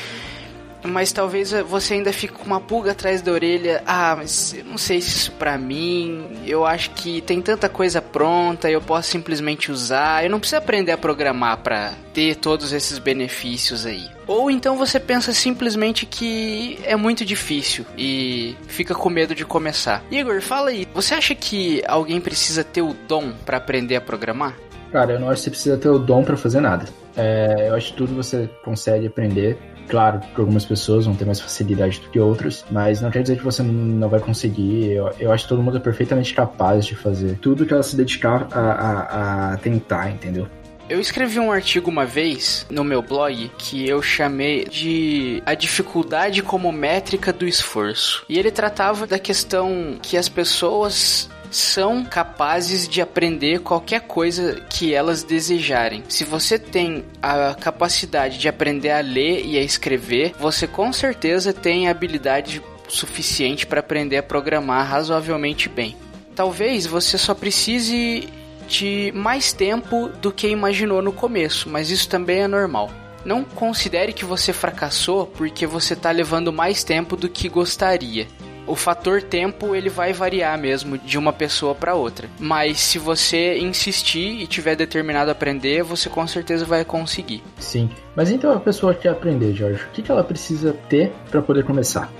Mas 0.82 1.12
talvez 1.12 1.52
você 1.68 1.94
ainda 1.94 2.12
fique 2.12 2.34
com 2.34 2.44
uma 2.44 2.60
pulga 2.60 2.92
atrás 2.92 3.22
da 3.22 3.32
orelha. 3.32 3.82
Ah, 3.86 4.14
mas 4.16 4.54
eu 4.54 4.64
não 4.64 4.78
sei 4.78 5.00
se 5.00 5.08
isso 5.10 5.32
pra 5.32 5.58
mim. 5.58 6.28
Eu 6.46 6.64
acho 6.64 6.90
que 6.90 7.20
tem 7.20 7.40
tanta 7.40 7.68
coisa 7.68 8.00
pronta, 8.00 8.70
eu 8.70 8.80
posso 8.80 9.10
simplesmente 9.10 9.70
usar. 9.70 10.24
Eu 10.24 10.30
não 10.30 10.38
preciso 10.38 10.58
aprender 10.58 10.92
a 10.92 10.98
programar 10.98 11.58
para 11.58 11.92
ter 12.12 12.36
todos 12.36 12.72
esses 12.72 12.98
benefícios 12.98 13.86
aí. 13.86 14.08
Ou 14.26 14.50
então 14.50 14.76
você 14.76 15.00
pensa 15.00 15.32
simplesmente 15.32 16.06
que 16.06 16.78
é 16.84 16.94
muito 16.94 17.24
difícil 17.24 17.84
e 17.98 18.56
fica 18.68 18.94
com 18.94 19.10
medo 19.10 19.34
de 19.34 19.44
começar. 19.44 20.04
Igor, 20.10 20.40
fala 20.40 20.70
aí, 20.70 20.86
você 20.94 21.14
acha 21.14 21.34
que 21.34 21.82
alguém 21.86 22.20
precisa 22.20 22.62
ter 22.62 22.82
o 22.82 22.94
dom 23.08 23.32
para 23.44 23.56
aprender 23.56 23.96
a 23.96 24.00
programar? 24.00 24.56
Cara, 24.92 25.12
eu 25.12 25.20
não 25.20 25.28
acho 25.28 25.36
que 25.36 25.44
você 25.44 25.50
precisa 25.50 25.78
ter 25.78 25.88
o 25.88 25.98
dom 25.98 26.22
para 26.24 26.36
fazer 26.36 26.60
nada. 26.60 26.86
É, 27.16 27.68
eu 27.68 27.74
acho 27.74 27.92
que 27.92 27.96
tudo 27.98 28.14
você 28.14 28.48
consegue 28.64 29.06
aprender 29.06 29.58
Claro 29.90 30.20
que 30.20 30.40
algumas 30.40 30.64
pessoas 30.64 31.04
vão 31.04 31.16
ter 31.16 31.24
mais 31.24 31.40
facilidade 31.40 32.00
do 32.00 32.08
que 32.10 32.20
outras, 32.20 32.64
mas 32.70 33.00
não 33.00 33.10
quer 33.10 33.22
dizer 33.22 33.36
que 33.36 33.42
você 33.42 33.60
não 33.62 34.08
vai 34.08 34.20
conseguir. 34.20 34.92
Eu, 34.92 35.12
eu 35.18 35.32
acho 35.32 35.44
que 35.44 35.48
todo 35.48 35.62
mundo 35.62 35.78
é 35.78 35.80
perfeitamente 35.80 36.32
capaz 36.32 36.86
de 36.86 36.94
fazer 36.94 37.36
tudo 37.38 37.66
que 37.66 37.74
ela 37.74 37.82
se 37.82 37.96
dedicar 37.96 38.46
a, 38.52 38.60
a, 38.60 39.52
a 39.52 39.56
tentar, 39.56 40.10
entendeu? 40.10 40.46
Eu 40.88 41.00
escrevi 41.00 41.38
um 41.38 41.52
artigo 41.52 41.88
uma 41.88 42.04
vez 42.04 42.66
no 42.68 42.82
meu 42.82 43.00
blog 43.00 43.50
que 43.56 43.88
eu 43.88 44.02
chamei 44.02 44.64
de 44.64 45.40
A 45.46 45.54
Dificuldade 45.54 46.42
como 46.42 46.72
Métrica 46.72 47.32
do 47.32 47.46
Esforço. 47.46 48.24
E 48.28 48.36
ele 48.36 48.50
tratava 48.50 49.06
da 49.06 49.16
questão 49.16 49.98
que 50.02 50.16
as 50.16 50.28
pessoas 50.28 51.30
são 51.50 52.04
capazes 52.04 52.88
de 52.88 53.02
aprender 53.02 53.60
qualquer 53.60 54.02
coisa 54.02 54.60
que 54.70 54.94
elas 54.94 55.22
desejarem. 55.22 56.04
Se 56.08 56.24
você 56.24 56.58
tem 56.58 57.04
a 57.20 57.54
capacidade 57.54 58.38
de 58.38 58.48
aprender 58.48 58.90
a 58.90 59.00
ler 59.00 59.44
e 59.44 59.58
a 59.58 59.62
escrever, 59.62 60.34
você 60.38 60.66
com 60.66 60.92
certeza 60.92 61.52
tem 61.52 61.88
habilidade 61.88 62.62
suficiente 62.88 63.66
para 63.66 63.80
aprender 63.80 64.16
a 64.16 64.22
programar 64.22 64.86
razoavelmente 64.86 65.68
bem. 65.68 65.96
Talvez 66.34 66.86
você 66.86 67.18
só 67.18 67.34
precise 67.34 68.28
de 68.68 69.12
mais 69.14 69.52
tempo 69.52 70.08
do 70.20 70.32
que 70.32 70.48
imaginou 70.48 71.02
no 71.02 71.12
começo, 71.12 71.68
mas 71.68 71.90
isso 71.90 72.08
também 72.08 72.42
é 72.42 72.48
normal. 72.48 72.90
Não 73.24 73.44
considere 73.44 74.12
que 74.12 74.24
você 74.24 74.52
fracassou 74.52 75.26
porque 75.26 75.66
você 75.66 75.92
está 75.94 76.10
levando 76.10 76.52
mais 76.52 76.82
tempo 76.82 77.16
do 77.16 77.28
que 77.28 77.48
gostaria 77.48 78.26
o 78.70 78.76
fator 78.76 79.20
tempo 79.20 79.74
ele 79.74 79.88
vai 79.88 80.12
variar 80.12 80.56
mesmo 80.56 80.96
de 80.96 81.18
uma 81.18 81.32
pessoa 81.32 81.74
para 81.74 81.94
outra. 81.94 82.28
Mas 82.38 82.78
se 82.78 82.98
você 82.98 83.58
insistir 83.58 84.40
e 84.40 84.46
tiver 84.46 84.76
determinado 84.76 85.30
a 85.30 85.32
aprender, 85.32 85.82
você 85.82 86.08
com 86.08 86.26
certeza 86.26 86.64
vai 86.64 86.84
conseguir. 86.84 87.42
Sim. 87.58 87.90
Mas 88.14 88.30
então 88.30 88.52
a 88.52 88.60
pessoa 88.60 88.94
quer 88.94 89.08
aprender, 89.08 89.52
Jorge, 89.54 89.82
o 89.82 89.88
que, 89.90 90.02
que 90.02 90.10
ela 90.10 90.22
precisa 90.22 90.72
ter 90.88 91.12
para 91.30 91.42
poder 91.42 91.64
começar? 91.64 92.10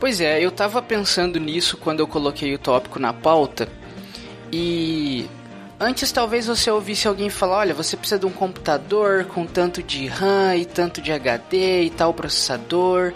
Pois 0.00 0.20
é, 0.20 0.44
eu 0.44 0.50
tava 0.50 0.80
pensando 0.80 1.38
nisso 1.38 1.76
quando 1.76 2.00
eu 2.00 2.08
coloquei 2.08 2.54
o 2.54 2.58
tópico 2.58 2.98
na 2.98 3.12
pauta. 3.12 3.68
E 4.50 5.28
antes 5.78 6.10
talvez 6.10 6.46
você 6.46 6.70
ouvisse 6.70 7.06
alguém 7.06 7.28
falar, 7.28 7.58
olha, 7.58 7.74
você 7.74 7.96
precisa 7.96 8.18
de 8.18 8.26
um 8.26 8.32
computador 8.32 9.24
com 9.26 9.46
tanto 9.46 9.82
de 9.82 10.06
RAM 10.06 10.56
e 10.56 10.64
tanto 10.64 11.02
de 11.02 11.12
HD 11.12 11.82
e 11.84 11.90
tal 11.90 12.14
processador. 12.14 13.12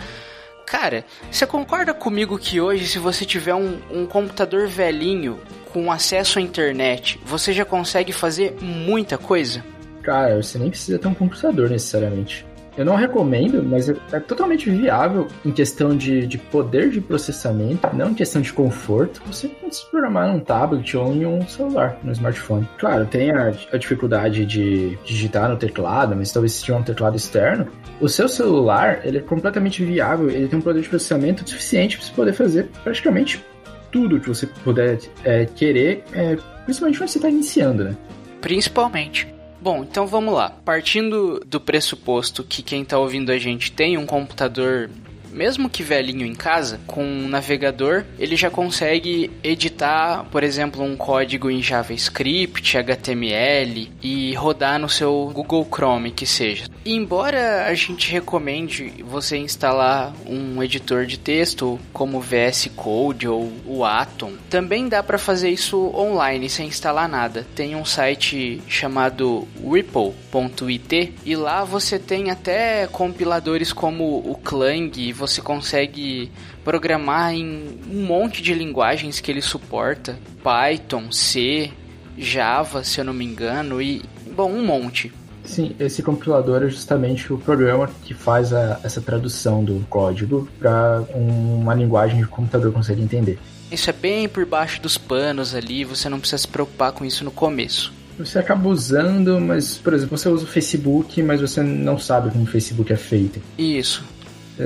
Cara, 0.67 1.05
você 1.31 1.47
concorda 1.47 1.95
comigo 1.95 2.37
que 2.37 2.61
hoje, 2.61 2.89
se 2.89 2.99
você 2.99 3.25
tiver 3.25 3.55
um, 3.55 3.79
um 3.89 4.05
computador 4.05 4.67
velhinho 4.67 5.39
com 5.73 5.93
acesso 5.93 6.41
à 6.41 6.43
internet, 6.43 7.21
você 7.25 7.53
já 7.53 7.65
consegue 7.65 8.13
fazer 8.13 8.57
muita 8.61 9.17
coisa? 9.17 9.65
Cara, 10.03 10.43
você 10.43 10.59
nem 10.59 10.69
precisa 10.69 10.99
ter 10.99 11.07
um 11.07 11.15
computador 11.15 11.71
necessariamente. 11.71 12.45
Eu 12.77 12.85
não 12.85 12.95
recomendo, 12.95 13.63
mas 13.63 13.89
é, 13.89 13.95
totalmente 14.21 14.71
viável 14.71 15.29
em 15.45 15.51
questão 15.51 15.97
de, 15.97 16.27
de 16.27 16.37
poder 16.37 16.91
de 16.91 17.01
processamento, 17.01 17.89
não 17.95 18.11
em 18.11 18.15
questão 18.15 18.43
de 18.43 18.53
conforto. 18.53 19.23
Você 19.27 19.49
pode 19.49 19.77
se 19.77 19.91
programar 19.91 20.29
num 20.29 20.41
tablet 20.41 20.97
ou 20.97 21.13
em 21.13 21.25
um 21.25 21.47
celular, 21.47 21.99
no 22.03 22.13
smartphone. 22.13 22.69
Claro, 22.79 23.07
tem 23.07 23.31
a, 23.31 23.53
a 23.73 23.77
dificuldade 23.79 24.45
de 24.45 24.97
digitar 25.05 25.49
no 25.49 25.57
teclado, 25.57 26.15
mas 26.15 26.31
talvez 26.33 26.53
se 26.53 26.65
tiver 26.65 26.77
um 26.77 26.83
teclado 26.83 27.17
externo. 27.17 27.67
O 28.01 28.09
seu 28.09 28.29
celular, 28.29 29.01
ele 29.05 29.19
é 29.19 29.23
completamente 29.23 29.83
viável, 29.85 30.29
ele 30.29 30.49
tem 30.49 30.59
um 30.59 30.63
poder 30.63 30.83
de 30.83 30.89
processamento 30.89 31.49
suficiente 31.49 31.97
para 31.97 32.07
você 32.07 32.13
poder 32.13 32.33
fazer 32.35 32.69
praticamente 32.85 33.43
tudo 33.91 34.21
que 34.21 34.29
você 34.29 34.47
puder 34.47 34.99
é, 35.25 35.47
querer, 35.47 36.05
é, 36.13 36.37
principalmente 36.65 36.99
quando 36.99 37.09
você 37.09 37.19
está 37.19 37.31
iniciando, 37.31 37.85
né? 37.85 37.97
Principalmente. 38.41 39.36
Bom, 39.61 39.83
então 39.83 40.07
vamos 40.07 40.35
lá. 40.35 40.51
Partindo 40.65 41.41
do 41.47 41.61
pressuposto 41.61 42.45
que 42.45 42.63
quem 42.63 42.83
está 42.83 42.99
ouvindo 42.99 43.33
a 43.33 43.39
gente 43.39 43.73
tem 43.73 43.97
um 43.97 44.07
computador 44.07 44.91
mesmo 45.37 45.69
que 45.69 45.83
velhinho 45.83 46.25
em 46.25 46.35
casa, 46.35 46.81
com 46.87 47.05
um 47.05 47.29
navegador, 47.29 48.05
ele 48.19 48.37
já 48.37 48.51
consegue 48.51 49.31
editar, 49.45 50.25
por 50.31 50.43
exemplo, 50.43 50.83
um 50.83 50.97
código 50.97 51.51
em 51.51 51.63
JavaScript, 51.63 52.79
HTML 52.79 53.91
e 54.03 54.35
rodar 54.35 54.79
no 54.79 54.89
seu 54.89 55.31
Google 55.35 55.69
Chrome, 55.71 56.11
que 56.11 56.27
seja. 56.27 56.65
Embora 56.89 57.67
a 57.67 57.75
gente 57.75 58.13
recomende 58.13 59.03
você 59.05 59.37
instalar 59.37 60.15
um 60.25 60.63
editor 60.63 61.05
de 61.05 61.19
texto 61.19 61.81
como 61.93 62.21
VS 62.21 62.71
Code 62.77 63.27
ou 63.27 63.53
o 63.67 63.85
Atom, 63.85 64.35
também 64.49 64.89
dá 64.89 65.03
para 65.03 65.19
fazer 65.19 65.51
isso 65.51 65.91
online 65.93 66.49
sem 66.49 66.69
instalar 66.69 67.09
nada. 67.09 67.45
Tem 67.57 67.75
um 67.75 67.85
site 67.85 68.63
chamado 68.69 69.49
ripple.it 69.61 71.13
e 71.25 71.35
lá 71.35 71.65
você 71.65 71.99
tem 71.99 72.31
até 72.31 72.87
compiladores 72.87 73.73
como 73.73 74.19
o 74.19 74.37
Clang, 74.37 75.13
você 75.13 75.43
consegue 75.43 76.31
programar 76.63 77.35
em 77.35 77.81
um 77.91 78.05
monte 78.07 78.41
de 78.41 78.55
linguagens 78.55 79.19
que 79.19 79.33
ele 79.33 79.43
suporta: 79.43 80.17
Python, 80.41 81.11
C, 81.11 81.73
Java, 82.17 82.85
se 82.85 83.01
eu 83.01 83.05
não 83.05 83.13
me 83.13 83.25
engano, 83.25 83.83
e 83.83 84.03
bom, 84.37 84.53
um 84.53 84.65
monte. 84.65 85.13
Sim, 85.47 85.75
esse 85.79 86.03
compilador 86.03 86.63
é 86.63 86.69
justamente 86.69 87.33
o 87.33 87.39
programa 87.39 87.89
que 88.05 88.13
faz 88.13 88.53
a, 88.53 88.81
essa 88.83 89.01
tradução 89.01 89.65
do 89.65 89.85
código 89.89 90.49
para 90.59 91.05
uma 91.15 91.75
linguagem 91.75 92.19
que 92.19 92.25
o 92.25 92.29
computador 92.29 92.73
consegue 92.73 93.01
entender. 93.01 93.39
Isso 93.71 93.91
é 93.91 93.93
bem 93.93 94.29
por 94.29 94.45
baixo 94.45 94.81
dos 94.81 94.99
panos 94.99 95.55
ali, 95.55 95.85
você 95.85 96.09
não 96.09 96.21
precisa 96.21 96.39
se 96.39 96.49
preocupar 96.49 96.93
com 96.93 97.05
isso 97.05 97.25
no 97.25 97.31
começo. 97.31 97.93
Você 98.19 98.39
acaba 98.39 98.69
usando, 98.69 99.41
mas, 99.41 99.77
por 99.77 99.93
exemplo, 99.93 100.17
você 100.17 100.29
usa 100.29 100.45
o 100.45 100.47
Facebook, 100.47 101.23
mas 101.23 101.41
você 101.41 101.63
não 101.63 101.99
sabe 101.99 102.31
como 102.31 102.45
o 102.45 102.47
Facebook 102.47 102.93
é 102.93 102.97
feito. 102.97 103.41
Isso 103.59 104.03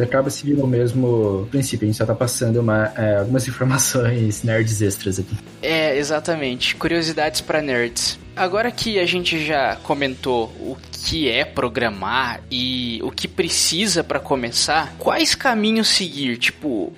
acaba 0.02 0.30
seguindo 0.30 0.62
o 0.62 0.66
mesmo 0.66 1.48
princípio. 1.50 1.84
A 1.84 1.88
gente 1.88 1.96
só 1.96 2.06
tá 2.06 2.14
passando 2.14 2.60
uma, 2.60 2.92
é, 2.96 3.16
algumas 3.16 3.46
informações 3.48 4.42
nerds 4.42 4.80
extras 4.80 5.18
aqui. 5.18 5.36
É, 5.62 5.96
exatamente. 5.96 6.76
Curiosidades 6.76 7.40
para 7.40 7.60
nerds. 7.60 8.18
Agora 8.40 8.70
que 8.70 8.98
a 8.98 9.04
gente 9.04 9.44
já 9.44 9.76
comentou 9.82 10.44
o 10.60 10.74
que 10.90 11.28
é 11.28 11.44
programar 11.44 12.40
e 12.50 12.98
o 13.02 13.10
que 13.10 13.28
precisa 13.28 14.02
para 14.02 14.18
começar, 14.18 14.94
quais 14.98 15.34
caminhos 15.34 15.88
seguir? 15.88 16.38
Tipo, 16.38 16.90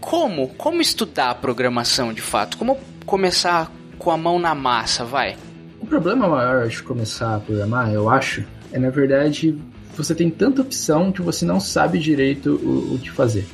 como? 0.00 0.48
Como 0.48 0.82
estudar 0.82 1.30
a 1.30 1.34
programação 1.36 2.12
de 2.12 2.20
fato? 2.20 2.56
Como 2.58 2.76
começar 3.06 3.70
com 3.96 4.10
a 4.10 4.16
mão 4.16 4.40
na 4.40 4.56
massa, 4.56 5.04
vai? 5.04 5.36
O 5.80 5.86
problema 5.86 6.26
maior 6.26 6.66
de 6.66 6.82
começar 6.82 7.36
a 7.36 7.38
programar, 7.38 7.92
eu 7.92 8.10
acho, 8.10 8.44
é 8.72 8.78
na 8.80 8.90
verdade 8.90 9.56
você 9.96 10.16
tem 10.16 10.28
tanta 10.30 10.62
opção 10.62 11.12
que 11.12 11.22
você 11.22 11.44
não 11.44 11.60
sabe 11.60 12.00
direito 12.00 12.56
o, 12.56 12.96
o 12.96 12.98
que 12.98 13.12
fazer. 13.12 13.46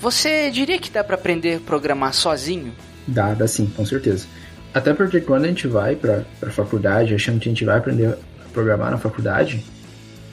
Você 0.00 0.50
diria 0.50 0.78
que 0.78 0.88
dá 0.88 1.04
para 1.04 1.16
aprender 1.16 1.56
a 1.56 1.60
programar 1.60 2.14
sozinho? 2.14 2.72
Dá, 3.06 3.34
dá 3.34 3.46
sim, 3.46 3.66
com 3.76 3.84
certeza. 3.84 4.26
Até 4.72 4.92
porque 4.92 5.20
quando 5.20 5.44
a 5.44 5.48
gente 5.48 5.66
vai 5.66 5.96
para 5.96 6.24
a 6.42 6.50
faculdade, 6.50 7.14
achando 7.14 7.40
que 7.40 7.48
a 7.48 7.52
gente 7.52 7.64
vai 7.64 7.78
aprender 7.78 8.08
a 8.08 8.48
programar 8.52 8.90
na 8.90 8.98
faculdade, 8.98 9.64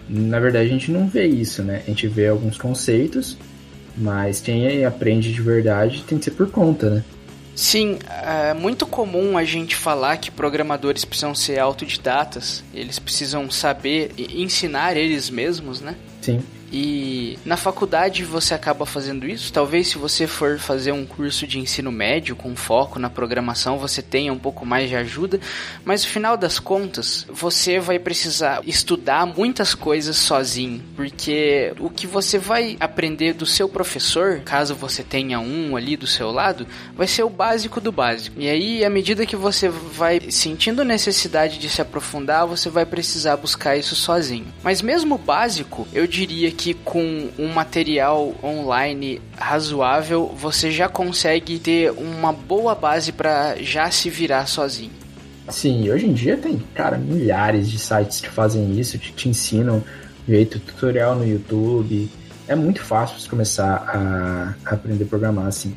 na 0.09 0.39
verdade 0.39 0.65
a 0.65 0.69
gente 0.69 0.91
não 0.91 1.07
vê 1.07 1.25
isso, 1.25 1.63
né? 1.63 1.81
A 1.85 1.89
gente 1.89 2.07
vê 2.07 2.27
alguns 2.27 2.57
conceitos, 2.57 3.37
mas 3.97 4.41
quem 4.41 4.85
aprende 4.85 5.31
de 5.31 5.41
verdade 5.41 6.03
tem 6.03 6.17
que 6.17 6.25
ser 6.25 6.31
por 6.31 6.49
conta, 6.49 6.89
né? 6.89 7.03
Sim, 7.55 7.99
é 8.09 8.53
muito 8.53 8.85
comum 8.87 9.37
a 9.37 9.43
gente 9.43 9.75
falar 9.75 10.17
que 10.17 10.31
programadores 10.31 11.05
precisam 11.05 11.35
ser 11.35 11.59
autodidatas, 11.59 12.63
eles 12.73 12.97
precisam 12.97 13.49
saber 13.51 14.11
ensinar 14.17 14.97
eles 14.97 15.29
mesmos, 15.29 15.79
né? 15.79 15.95
Sim. 16.19 16.41
E 16.74 17.38
na 17.46 17.56
faculdade 17.56 18.24
você 18.24 18.56
acaba 18.56 18.84
fazendo 18.84 19.27
isso. 19.27 19.53
Talvez 19.53 19.89
se 19.89 20.00
você 20.00 20.25
for 20.25 20.58
fazer 20.58 20.92
um 20.92 21.06
curso 21.06 21.46
de 21.46 21.60
ensino 21.60 21.92
médio 21.92 22.36
com 22.36 22.56
foco 22.56 22.98
na 22.98 23.12
programação, 23.12 23.77
você 23.77 24.01
tenha 24.01 24.34
um 24.34 24.39
pouco 24.39 24.65
mais 24.65 24.89
de 24.89 24.96
ajuda, 24.96 25.39
mas 25.86 26.03
no 26.03 26.10
final 26.10 26.36
das 26.36 26.58
contas, 26.58 27.27
você 27.32 27.80
vai 27.80 28.00
precisar 28.00 28.62
estudar 28.65 29.27
muitas 29.27 29.75
coisas 29.75 30.18
sozinho, 30.18 30.84
porque 30.96 31.74
o 31.80 31.92
que 31.92 32.08
você 32.08 32.39
vai 32.39 32.75
aprender 32.80 33.34
do 33.34 33.46
seu 33.46 33.70
professor, 33.70 34.39
caso 34.39 34.74
você 34.74 35.03
tenha 35.03 35.39
um 35.39 35.75
ali 35.75 35.96
do 35.96 36.08
seu 36.08 36.32
lado, 36.32 36.65
vai 36.96 37.06
ser 37.06 37.22
o 37.22 37.30
básico 37.30 37.80
do 37.80 37.92
básico. 37.92 38.39
E 38.39 38.50
aí, 38.50 38.84
à 38.84 38.89
medida 38.89 39.27
que 39.27 39.36
você 39.36 39.70
vai 39.70 40.20
sentindo 40.32 40.84
necessidade 40.84 41.60
de 41.60 41.70
se 41.70 41.84
aprofundar, 41.84 42.48
você 42.48 42.68
vai 42.68 42.86
precisar 42.86 43.38
buscar 43.38 43.77
isso 43.77 43.96
sozinho. 43.96 44.48
Mas 44.63 44.82
mesmo 44.82 45.15
o 45.15 45.20
básico, 45.20 45.88
eu 45.94 46.08
diria 46.08 46.50
que 46.51 46.62
que 46.63 46.74
com 46.74 47.27
um 47.38 47.50
material 47.50 48.34
online 48.41 49.22
razoável 49.36 50.27
você 50.27 50.72
já 50.72 50.88
consegue 50.88 51.60
ter 51.60 51.91
uma 51.91 52.32
boa 52.32 52.74
base 52.74 53.12
para 53.12 53.58
já 53.62 53.91
se 53.91 54.10
virar 54.10 54.46
sozinho. 54.46 54.93
Sim, 55.50 55.91
hoje 55.91 56.05
em 56.05 56.13
dia 56.13 56.38
tem, 56.38 56.58
cara, 56.74 56.98
milhares 56.98 57.70
de 57.70 57.77
sites 57.77 58.22
que 58.22 58.29
fazem 58.29 58.79
isso, 58.79 58.98
que 58.98 59.12
te 59.12 59.27
ensinam 59.27 59.84
jeito 60.25 60.58
tutorial 60.58 61.15
no 61.17 61.27
YouTube. 61.27 62.10
É 62.48 62.55
muito 62.55 62.82
fácil 62.82 63.20
você 63.20 63.27
começar 63.27 64.55
a, 64.65 64.74
aprender 64.74 65.03
a 65.03 65.08
programar 65.08 65.48
assim. 65.48 65.75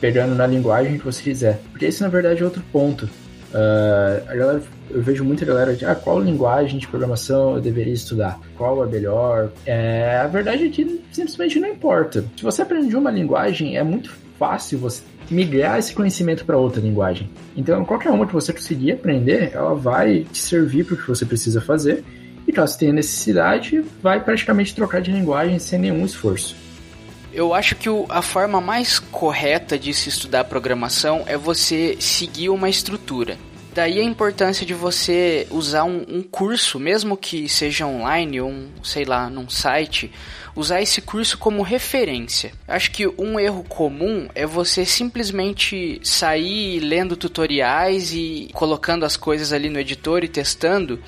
Pegando 0.00 0.34
na 0.34 0.44
linguagem 0.44 0.98
que 0.98 1.04
você 1.04 1.22
quiser. 1.22 1.60
Porque 1.70 1.84
esse 1.84 2.02
na 2.02 2.08
verdade 2.08 2.42
é 2.42 2.44
outro 2.44 2.64
ponto. 2.72 3.08
Uh, 3.52 4.30
a 4.30 4.34
galera, 4.34 4.62
eu 4.90 5.02
vejo 5.02 5.22
muita 5.24 5.44
galera 5.44 5.74
de 5.74 5.84
ah, 5.84 5.94
qual 5.94 6.18
linguagem 6.18 6.78
de 6.78 6.88
programação 6.88 7.56
eu 7.56 7.60
deveria 7.60 7.92
estudar, 7.92 8.40
qual 8.56 8.82
é 8.82 8.86
melhor. 8.86 9.50
É, 9.66 10.18
a 10.24 10.26
verdade 10.26 10.66
é 10.66 10.68
que 10.70 11.02
simplesmente 11.12 11.60
não 11.60 11.68
importa. 11.68 12.24
Se 12.36 12.42
você 12.42 12.62
aprende 12.62 12.96
uma 12.96 13.10
linguagem, 13.10 13.76
é 13.76 13.82
muito 13.82 14.10
fácil 14.38 14.78
você 14.78 15.02
migrar 15.30 15.78
esse 15.78 15.94
conhecimento 15.94 16.44
para 16.44 16.56
outra 16.56 16.80
linguagem. 16.80 17.30
Então, 17.56 17.84
qualquer 17.84 18.10
uma 18.10 18.26
que 18.26 18.32
você 18.32 18.52
conseguir 18.52 18.92
aprender, 18.92 19.50
ela 19.52 19.74
vai 19.74 20.26
te 20.32 20.38
servir 20.38 20.84
para 20.84 20.94
o 20.94 20.96
que 20.96 21.08
você 21.08 21.24
precisa 21.24 21.60
fazer. 21.60 22.02
E 22.46 22.52
caso 22.52 22.78
tenha 22.78 22.92
necessidade, 22.92 23.84
vai 24.02 24.22
praticamente 24.22 24.74
trocar 24.74 25.00
de 25.00 25.12
linguagem 25.12 25.58
sem 25.58 25.78
nenhum 25.78 26.04
esforço. 26.04 26.56
Eu 27.32 27.54
acho 27.54 27.74
que 27.76 27.88
o, 27.88 28.04
a 28.10 28.20
forma 28.20 28.60
mais 28.60 28.98
correta 28.98 29.78
de 29.78 29.94
se 29.94 30.08
estudar 30.08 30.44
programação 30.44 31.24
é 31.26 31.36
você 31.36 31.96
seguir 31.98 32.50
uma 32.50 32.68
estrutura. 32.68 33.38
Daí 33.74 33.98
a 34.00 34.04
importância 34.04 34.66
de 34.66 34.74
você 34.74 35.46
usar 35.50 35.84
um, 35.84 36.04
um 36.06 36.22
curso, 36.22 36.78
mesmo 36.78 37.16
que 37.16 37.48
seja 37.48 37.86
online 37.86 38.38
ou, 38.38 38.50
um, 38.50 38.68
sei 38.82 39.06
lá, 39.06 39.30
num 39.30 39.48
site, 39.48 40.12
usar 40.54 40.82
esse 40.82 41.00
curso 41.00 41.38
como 41.38 41.62
referência. 41.62 42.52
Acho 42.68 42.90
que 42.90 43.06
um 43.06 43.40
erro 43.40 43.64
comum 43.64 44.28
é 44.34 44.44
você 44.44 44.84
simplesmente 44.84 45.98
sair 46.04 46.80
lendo 46.80 47.16
tutoriais 47.16 48.12
e 48.12 48.50
colocando 48.52 49.06
as 49.06 49.16
coisas 49.16 49.54
ali 49.54 49.70
no 49.70 49.78
editor 49.78 50.22
e 50.22 50.28
testando, 50.28 51.00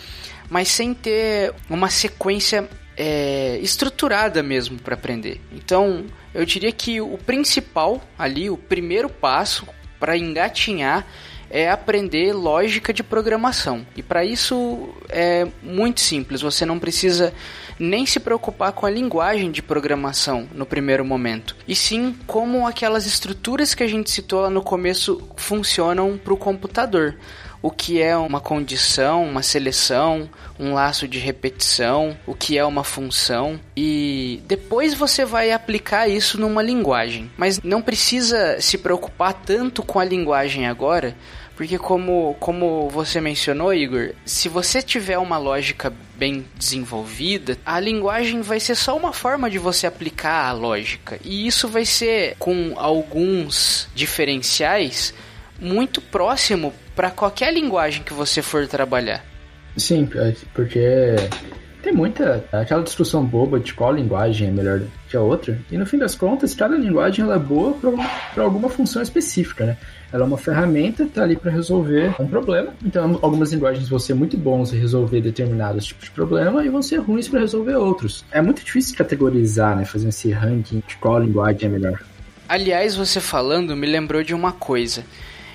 mas 0.48 0.68
sem 0.68 0.94
ter 0.94 1.52
uma 1.68 1.90
sequência 1.90 2.66
é, 2.96 3.58
estruturada 3.62 4.42
mesmo 4.42 4.78
para 4.78 4.94
aprender. 4.94 5.40
Então, 5.52 6.04
eu 6.34 6.44
diria 6.44 6.72
que 6.72 7.00
o 7.00 7.18
principal 7.18 8.02
ali, 8.18 8.50
o 8.50 8.56
primeiro 8.56 9.08
passo 9.08 9.66
para 9.98 10.16
engatinhar 10.16 11.06
é 11.50 11.70
aprender 11.70 12.32
lógica 12.32 12.92
de 12.92 13.02
programação. 13.02 13.86
E 13.96 14.02
para 14.02 14.24
isso 14.24 14.88
é 15.08 15.46
muito 15.62 16.00
simples, 16.00 16.40
você 16.40 16.66
não 16.66 16.78
precisa 16.78 17.32
nem 17.78 18.06
se 18.06 18.18
preocupar 18.18 18.72
com 18.72 18.86
a 18.86 18.90
linguagem 18.90 19.50
de 19.50 19.62
programação 19.62 20.48
no 20.52 20.66
primeiro 20.66 21.04
momento, 21.04 21.56
e 21.66 21.74
sim 21.74 22.16
como 22.26 22.66
aquelas 22.66 23.06
estruturas 23.06 23.74
que 23.74 23.82
a 23.82 23.86
gente 23.86 24.10
citou 24.10 24.40
lá 24.40 24.50
no 24.50 24.62
começo 24.62 25.28
funcionam 25.36 26.16
para 26.16 26.34
o 26.34 26.36
computador 26.36 27.16
o 27.64 27.70
que 27.70 27.98
é 28.02 28.14
uma 28.14 28.42
condição, 28.42 29.24
uma 29.24 29.42
seleção, 29.42 30.28
um 30.60 30.74
laço 30.74 31.08
de 31.08 31.18
repetição, 31.18 32.14
o 32.26 32.34
que 32.34 32.58
é 32.58 32.64
uma 32.64 32.84
função 32.84 33.58
e 33.74 34.42
depois 34.44 34.92
você 34.92 35.24
vai 35.24 35.50
aplicar 35.50 36.06
isso 36.06 36.38
numa 36.38 36.62
linguagem. 36.62 37.30
Mas 37.38 37.62
não 37.62 37.80
precisa 37.80 38.60
se 38.60 38.76
preocupar 38.76 39.32
tanto 39.32 39.82
com 39.82 39.98
a 39.98 40.04
linguagem 40.04 40.66
agora, 40.66 41.16
porque 41.56 41.78
como, 41.78 42.36
como 42.38 42.90
você 42.90 43.18
mencionou, 43.18 43.72
Igor, 43.72 44.10
se 44.26 44.46
você 44.46 44.82
tiver 44.82 45.16
uma 45.16 45.38
lógica 45.38 45.90
bem 46.16 46.44
desenvolvida, 46.54 47.56
a 47.64 47.80
linguagem 47.80 48.42
vai 48.42 48.60
ser 48.60 48.74
só 48.74 48.94
uma 48.94 49.14
forma 49.14 49.48
de 49.48 49.58
você 49.58 49.86
aplicar 49.86 50.50
a 50.50 50.52
lógica. 50.52 51.18
E 51.24 51.46
isso 51.46 51.66
vai 51.66 51.86
ser 51.86 52.36
com 52.38 52.74
alguns 52.76 53.88
diferenciais 53.94 55.14
muito 55.58 56.02
próximo 56.02 56.74
para 56.94 57.10
qualquer 57.10 57.52
linguagem 57.52 58.02
que 58.02 58.12
você 58.12 58.42
for 58.42 58.66
trabalhar. 58.66 59.24
Sim, 59.76 60.08
é, 60.14 60.34
porque 60.52 61.16
tem 61.84 61.92
muita 61.92 62.42
aquela 62.50 62.82
discussão 62.82 63.22
boba 63.22 63.60
de 63.60 63.74
qual 63.74 63.92
linguagem 63.92 64.48
é 64.48 64.50
melhor 64.50 64.80
que 65.08 65.16
a 65.16 65.20
outra. 65.20 65.60
E 65.70 65.76
no 65.76 65.84
fim 65.84 65.98
das 65.98 66.14
contas, 66.14 66.54
cada 66.54 66.76
linguagem 66.76 67.22
ela 67.22 67.34
é 67.34 67.38
boa 67.38 67.76
para 68.32 68.42
alguma 68.42 68.70
função 68.70 69.02
específica, 69.02 69.66
né? 69.66 69.76
Ela 70.10 70.24
é 70.24 70.26
uma 70.26 70.38
ferramenta, 70.38 71.06
tá 71.12 71.22
ali 71.22 71.36
para 71.36 71.50
resolver 71.50 72.14
um 72.18 72.26
problema. 72.26 72.72
Então, 72.82 73.18
algumas 73.20 73.52
linguagens 73.52 73.86
vão 73.86 73.98
ser 73.98 74.14
muito 74.14 74.36
bons 74.38 74.72
em 74.72 74.78
resolver 74.78 75.20
determinados 75.20 75.84
tipos 75.84 76.04
de 76.04 76.12
problema 76.12 76.64
e 76.64 76.70
vão 76.70 76.80
ser 76.80 77.00
ruins 77.00 77.28
para 77.28 77.40
resolver 77.40 77.74
outros. 77.74 78.24
É 78.30 78.40
muito 78.40 78.64
difícil 78.64 78.96
categorizar, 78.96 79.76
né? 79.76 79.84
Fazer 79.84 80.08
esse 80.08 80.30
ranking 80.30 80.82
de 80.86 80.96
qual 80.96 81.18
linguagem 81.18 81.66
é 81.66 81.68
melhor. 81.68 82.00
Aliás, 82.48 82.96
você 82.96 83.20
falando 83.20 83.76
me 83.76 83.86
lembrou 83.86 84.22
de 84.22 84.32
uma 84.32 84.52
coisa. 84.52 85.04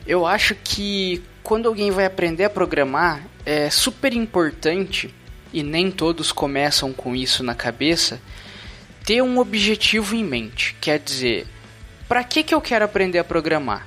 Eu 0.10 0.26
acho 0.26 0.56
que 0.56 1.22
quando 1.43 1.67
alguém 1.67 1.91
vai 1.91 2.04
aprender 2.04 2.43
a 2.43 2.50
programar, 2.50 3.28
é 3.45 3.69
super 3.69 4.12
importante, 4.12 5.13
e 5.54 5.62
nem 5.62 5.91
todos 5.91 6.32
começam 6.32 6.91
com 6.91 7.15
isso 7.15 7.43
na 7.43 7.54
cabeça, 7.54 8.19
ter 9.06 9.22
um 9.22 9.38
objetivo 9.38 10.15
em 10.15 10.24
mente. 10.24 10.76
Quer 10.82 10.98
dizer, 10.98 11.45
para 12.08 12.24
que, 12.24 12.41
que 12.41 12.56
eu 12.56 12.60
quero 12.60 12.86
aprender 12.86 13.19
a 13.19 13.24
programar? 13.24 13.86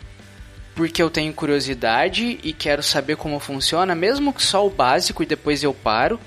Porque 0.76 1.02
eu 1.02 1.10
tenho 1.10 1.32
curiosidade 1.32 2.38
e 2.40 2.52
quero 2.52 2.84
saber 2.84 3.16
como 3.16 3.40
funciona, 3.40 3.92
mesmo 3.92 4.32
que 4.32 4.44
só 4.44 4.64
o 4.64 4.70
básico 4.70 5.24
e 5.24 5.26
depois 5.26 5.64
eu 5.64 5.74
paro, 5.74 6.20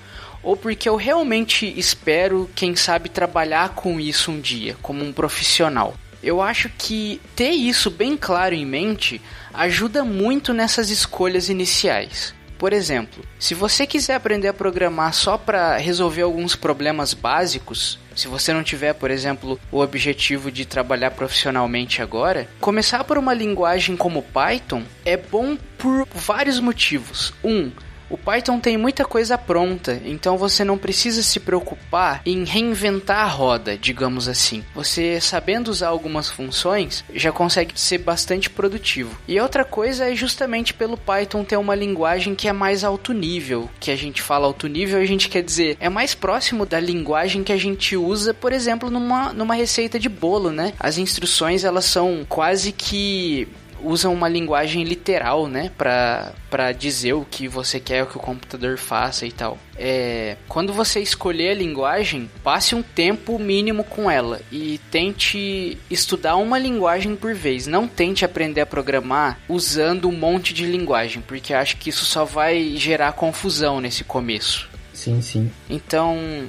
ou 0.43 0.57
porque 0.57 0.89
eu 0.89 0.97
realmente 0.97 1.73
espero, 1.79 2.49
quem 2.53 2.75
sabe, 2.75 3.07
trabalhar 3.07 3.69
com 3.69 3.97
isso 3.97 4.29
um 4.29 4.41
dia, 4.41 4.75
como 4.81 5.05
um 5.05 5.13
profissional. 5.13 5.95
Eu 6.25 6.41
acho 6.41 6.71
que 6.75 7.21
ter 7.35 7.51
isso 7.51 7.91
bem 7.91 8.17
claro 8.17 8.55
em 8.55 8.65
mente 8.65 9.21
ajuda 9.53 10.03
muito 10.03 10.55
nessas 10.55 10.89
escolhas 10.89 11.49
iniciais. 11.49 12.33
Por 12.57 12.73
exemplo, 12.73 13.23
se 13.37 13.53
você 13.53 13.85
quiser 13.85 14.15
aprender 14.15 14.47
a 14.47 14.53
programar 14.53 15.13
só 15.13 15.37
para 15.37 15.77
resolver 15.77 16.23
alguns 16.23 16.55
problemas 16.55 17.13
básicos, 17.13 17.99
se 18.15 18.27
você 18.27 18.51
não 18.51 18.63
tiver, 18.63 18.93
por 18.93 19.11
exemplo, 19.11 19.59
o 19.71 19.81
objetivo 19.81 20.49
de 20.49 20.65
trabalhar 20.65 21.11
profissionalmente 21.11 22.01
agora, 22.01 22.49
começar 22.59 23.03
por 23.03 23.19
uma 23.19 23.33
linguagem 23.33 23.95
como 23.95 24.23
Python 24.23 24.81
é 25.05 25.15
bom 25.15 25.55
por 25.77 26.07
vários 26.11 26.59
motivos. 26.59 27.35
Um, 27.43 27.69
o 28.09 28.17
Python 28.17 28.59
tem 28.59 28.77
muita 28.77 29.05
coisa 29.05 29.37
pronta, 29.37 29.99
então 30.05 30.37
você 30.37 30.63
não 30.63 30.77
precisa 30.77 31.23
se 31.23 31.39
preocupar 31.39 32.21
em 32.25 32.43
reinventar 32.43 33.19
a 33.19 33.27
roda, 33.27 33.77
digamos 33.77 34.27
assim. 34.27 34.63
Você 34.73 35.19
sabendo 35.19 35.69
usar 35.69 35.87
algumas 35.87 36.29
funções 36.29 37.03
já 37.13 37.31
consegue 37.31 37.79
ser 37.79 37.99
bastante 37.99 38.49
produtivo. 38.49 39.17
E 39.27 39.39
outra 39.39 39.63
coisa 39.63 40.11
é 40.11 40.15
justamente 40.15 40.73
pelo 40.73 40.97
Python 40.97 41.43
ter 41.43 41.57
uma 41.57 41.75
linguagem 41.75 42.35
que 42.35 42.47
é 42.47 42.53
mais 42.53 42.83
alto 42.83 43.13
nível, 43.13 43.69
que 43.79 43.91
a 43.91 43.95
gente 43.95 44.21
fala 44.21 44.45
alto 44.45 44.67
nível, 44.67 44.99
a 44.99 45.05
gente 45.05 45.29
quer 45.29 45.43
dizer 45.43 45.77
é 45.79 45.89
mais 45.89 46.13
próximo 46.13 46.65
da 46.65 46.79
linguagem 46.79 47.43
que 47.43 47.51
a 47.51 47.57
gente 47.57 47.95
usa, 47.97 48.33
por 48.33 48.53
exemplo, 48.53 48.89
numa, 48.89 49.33
numa 49.33 49.55
receita 49.55 49.99
de 49.99 50.09
bolo, 50.09 50.51
né? 50.51 50.73
As 50.79 50.97
instruções 50.97 51.63
elas 51.63 51.85
são 51.85 52.25
quase 52.27 52.71
que 52.71 53.47
usam 53.81 54.13
uma 54.13 54.27
linguagem 54.27 54.83
literal, 54.83 55.47
né, 55.47 55.71
para 55.77 56.71
dizer 56.71 57.13
o 57.13 57.25
que 57.25 57.47
você 57.47 57.79
quer 57.79 58.05
que 58.05 58.17
o 58.17 58.19
computador 58.19 58.77
faça 58.77 59.25
e 59.25 59.31
tal. 59.31 59.57
É, 59.77 60.37
quando 60.47 60.71
você 60.71 60.99
escolher 60.99 61.49
a 61.49 61.55
linguagem, 61.55 62.29
passe 62.43 62.73
um 62.75 62.81
tempo 62.81 63.37
mínimo 63.37 63.83
com 63.83 64.09
ela 64.09 64.41
e 64.51 64.79
tente 64.89 65.77
estudar 65.89 66.37
uma 66.37 66.57
linguagem 66.57 67.15
por 67.15 67.33
vez. 67.33 67.67
Não 67.67 67.87
tente 67.87 68.23
aprender 68.23 68.61
a 68.61 68.65
programar 68.65 69.39
usando 69.49 70.07
um 70.07 70.17
monte 70.17 70.53
de 70.53 70.65
linguagem, 70.65 71.21
porque 71.21 71.53
acho 71.53 71.77
que 71.77 71.89
isso 71.89 72.05
só 72.05 72.23
vai 72.25 72.75
gerar 72.77 73.13
confusão 73.13 73.81
nesse 73.81 74.03
começo. 74.03 74.69
Sim, 74.93 75.21
sim. 75.21 75.51
Então, 75.69 76.47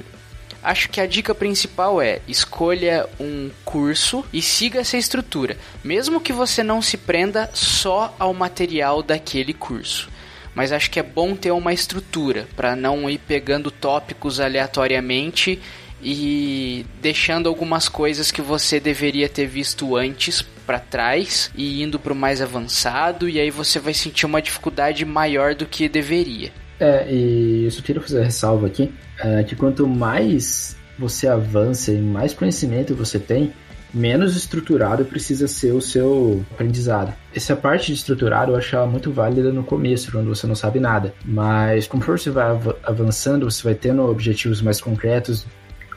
Acho 0.67 0.89
que 0.89 0.99
a 0.99 1.07
dica 1.07 1.33
principal 1.33 2.01
é 2.01 2.19
escolha 2.27 3.07
um 3.17 3.49
curso 3.63 4.25
e 4.33 4.41
siga 4.41 4.81
essa 4.81 4.97
estrutura, 4.97 5.55
mesmo 5.81 6.19
que 6.19 6.33
você 6.33 6.61
não 6.61 6.81
se 6.81 6.97
prenda 6.97 7.49
só 7.53 8.13
ao 8.19 8.33
material 8.33 9.01
daquele 9.01 9.53
curso. 9.53 10.09
Mas 10.53 10.73
acho 10.73 10.91
que 10.91 10.99
é 10.99 11.03
bom 11.03 11.37
ter 11.37 11.51
uma 11.51 11.71
estrutura 11.71 12.49
para 12.53 12.75
não 12.75 13.09
ir 13.09 13.17
pegando 13.17 13.71
tópicos 13.71 14.41
aleatoriamente 14.41 15.57
e 16.03 16.85
deixando 17.01 17.47
algumas 17.47 17.87
coisas 17.87 18.29
que 18.29 18.41
você 18.41 18.77
deveria 18.77 19.29
ter 19.29 19.47
visto 19.47 19.95
antes 19.95 20.41
para 20.41 20.79
trás 20.79 21.49
e 21.55 21.81
indo 21.81 21.97
para 21.97 22.11
o 22.11 22.15
mais 22.15 22.41
avançado 22.41 23.29
e 23.29 23.39
aí 23.39 23.49
você 23.49 23.79
vai 23.79 23.93
sentir 23.93 24.25
uma 24.25 24.41
dificuldade 24.41 25.05
maior 25.05 25.55
do 25.55 25.65
que 25.65 25.87
deveria. 25.87 26.51
É, 26.79 27.11
e 27.11 27.65
eu 27.65 27.71
só 27.71 27.81
queria 27.81 28.01
fazer 28.01 28.23
ressalva 28.23 28.67
aqui, 28.67 28.93
é 29.19 29.43
que 29.43 29.55
quanto 29.55 29.87
mais 29.87 30.75
você 30.97 31.27
avança 31.27 31.91
e 31.91 32.01
mais 32.01 32.33
conhecimento 32.33 32.95
você 32.95 33.19
tem, 33.19 33.53
menos 33.93 34.35
estruturado 34.35 35.05
precisa 35.05 35.47
ser 35.47 35.71
o 35.71 35.81
seu 35.81 36.43
aprendizado. 36.51 37.13
Essa 37.33 37.55
parte 37.55 37.87
de 37.87 37.93
estruturado 37.93 38.51
eu 38.51 38.57
achava 38.57 38.85
muito 38.87 39.11
válida 39.11 39.51
no 39.51 39.63
começo, 39.63 40.11
quando 40.11 40.27
você 40.27 40.45
não 40.45 40.55
sabe 40.55 40.79
nada. 40.79 41.13
Mas 41.25 41.87
conforme 41.87 42.19
você 42.19 42.29
vai 42.29 42.45
avançando, 42.83 43.49
você 43.49 43.63
vai 43.63 43.75
tendo 43.75 44.03
objetivos 44.03 44.61
mais 44.61 44.81
concretos, 44.81 45.45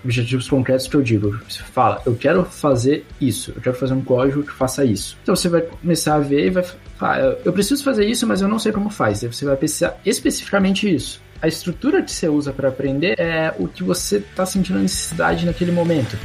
objetivos 0.04 0.48
concretos 0.48 0.86
que 0.86 0.96
eu 0.96 1.02
digo. 1.02 1.38
Você 1.48 1.62
fala, 1.62 2.00
eu 2.06 2.14
quero 2.14 2.44
fazer 2.44 3.04
isso, 3.20 3.52
eu 3.54 3.60
quero 3.60 3.76
fazer 3.76 3.94
um 3.94 4.02
código 4.02 4.42
que 4.42 4.52
faça 4.52 4.84
isso. 4.84 5.16
Então 5.22 5.36
você 5.36 5.48
vai 5.48 5.62
começar 5.62 6.14
a 6.14 6.20
ver 6.20 6.46
e 6.46 6.50
vai 6.50 6.64
falar, 7.00 7.18
eu 7.44 7.52
preciso 7.52 7.82
fazer 7.82 8.06
isso, 8.06 8.26
mas 8.26 8.42
eu 8.42 8.48
não 8.48 8.58
sei 8.58 8.70
como 8.70 8.90
faz. 8.90 9.22
Você 9.22 9.44
vai 9.44 9.56
precisar 9.56 9.98
especificamente 10.04 10.94
isso. 10.94 11.20
A 11.40 11.48
estrutura 11.48 12.02
que 12.02 12.12
você 12.12 12.28
usa 12.28 12.52
para 12.52 12.68
aprender 12.68 13.18
é 13.18 13.54
o 13.58 13.66
que 13.66 13.82
você 13.82 14.18
está 14.18 14.44
sentindo 14.44 14.78
necessidade 14.78 15.46
naquele 15.46 15.72
momento. 15.72 16.18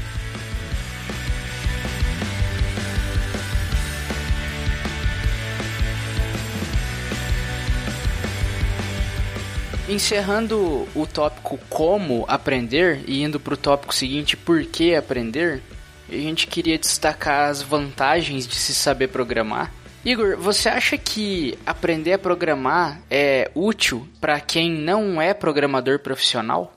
Encerrando 9.87 10.85
o 10.93 11.05
tópico 11.05 11.57
como 11.69 12.25
aprender 12.27 13.01
e 13.07 13.23
indo 13.23 13.39
para 13.39 13.53
o 13.53 13.57
tópico 13.57 13.95
seguinte, 13.95 14.35
por 14.35 14.65
que 14.65 14.95
aprender, 14.95 15.61
a 16.09 16.15
gente 16.15 16.47
queria 16.47 16.77
destacar 16.77 17.49
as 17.49 17.61
vantagens 17.61 18.45
de 18.45 18.55
se 18.55 18.73
saber 18.73 19.07
programar. 19.07 19.71
Igor, 20.05 20.37
você 20.37 20.69
acha 20.69 20.99
que 20.99 21.57
aprender 21.65 22.13
a 22.13 22.19
programar 22.19 23.01
é 23.09 23.49
útil 23.55 24.07
para 24.21 24.39
quem 24.39 24.71
não 24.71 25.19
é 25.19 25.33
programador 25.33 25.97
profissional? 25.97 26.73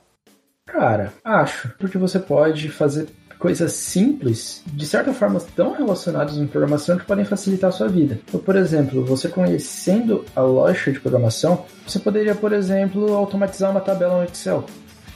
Cara, 0.64 1.12
acho, 1.22 1.70
porque 1.78 1.98
você 1.98 2.18
pode 2.18 2.70
fazer 2.70 3.06
coisas 3.38 3.72
simples, 3.72 4.62
de 4.66 4.86
certa 4.86 5.12
forma 5.12 5.40
tão 5.54 5.74
relacionadas 5.74 6.38
em 6.38 6.46
programação 6.46 6.96
que 6.96 7.04
podem 7.04 7.26
facilitar 7.26 7.68
a 7.68 7.72
sua 7.72 7.86
vida. 7.86 8.18
Então, 8.26 8.40
por 8.40 8.56
exemplo, 8.56 9.04
você 9.04 9.28
conhecendo 9.28 10.24
a 10.34 10.40
lógica 10.40 10.90
de 10.90 10.98
programação, 10.98 11.66
você 11.86 11.98
poderia, 11.98 12.34
por 12.34 12.54
exemplo, 12.54 13.14
automatizar 13.14 13.70
uma 13.70 13.82
tabela 13.82 14.22
no 14.22 14.24
Excel. 14.24 14.64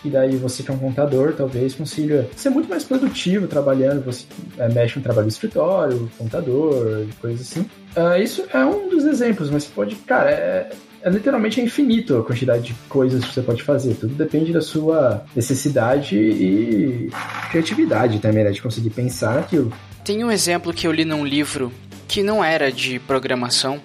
E 0.04 0.10
daí 0.10 0.36
você 0.36 0.62
que 0.62 0.70
é 0.70 0.74
um 0.74 0.78
contador, 0.78 1.32
talvez 1.34 1.74
consiga 1.74 2.28
ser 2.36 2.50
muito 2.50 2.68
mais 2.68 2.84
produtivo 2.84 3.46
trabalhando, 3.46 4.04
você 4.04 4.24
é, 4.58 4.68
mexe 4.68 4.98
no 4.98 5.02
trabalho 5.02 5.28
de 5.28 5.32
escritório, 5.32 6.10
contador, 6.18 7.06
coisas 7.20 7.40
assim. 7.40 7.60
Uh, 7.96 8.20
isso 8.20 8.44
é 8.52 8.64
um 8.64 8.88
dos 8.88 9.04
exemplos, 9.04 9.50
mas 9.50 9.64
você 9.64 9.70
pode, 9.72 9.94
cara, 9.96 10.30
é, 10.30 10.70
é 11.02 11.10
literalmente 11.10 11.60
infinito 11.60 12.16
a 12.16 12.24
quantidade 12.24 12.62
de 12.62 12.74
coisas 12.88 13.24
que 13.24 13.34
você 13.34 13.42
pode 13.42 13.62
fazer. 13.62 13.94
Tudo 13.94 14.14
depende 14.14 14.52
da 14.52 14.60
sua 14.60 15.24
necessidade 15.36 16.16
e 16.16 17.10
criatividade 17.50 18.18
também, 18.18 18.44
né? 18.44 18.50
De 18.50 18.62
conseguir 18.62 18.90
pensar 18.90 19.34
naquilo. 19.34 19.72
Tem 20.04 20.24
um 20.24 20.30
exemplo 20.30 20.72
que 20.72 20.86
eu 20.86 20.92
li 20.92 21.04
num 21.04 21.24
livro 21.24 21.72
que 22.08 22.22
não 22.22 22.42
era 22.42 22.72
de 22.72 22.98
programação, 23.00 23.80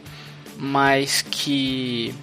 mas 0.58 1.22
que 1.22 2.14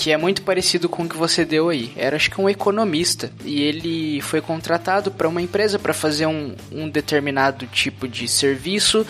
que 0.00 0.10
é 0.10 0.16
muito 0.16 0.40
parecido 0.40 0.88
com 0.88 1.02
o 1.02 1.08
que 1.08 1.14
você 1.14 1.44
deu 1.44 1.68
aí. 1.68 1.92
Era 1.94 2.16
acho 2.16 2.30
que 2.30 2.40
um 2.40 2.48
economista 2.48 3.30
e 3.44 3.60
ele 3.60 4.22
foi 4.22 4.40
contratado 4.40 5.10
para 5.10 5.28
uma 5.28 5.42
empresa 5.42 5.78
para 5.78 5.92
fazer 5.92 6.24
um, 6.24 6.56
um 6.72 6.88
determinado 6.88 7.66
tipo 7.66 8.08
de 8.08 8.26
serviço 8.26 9.06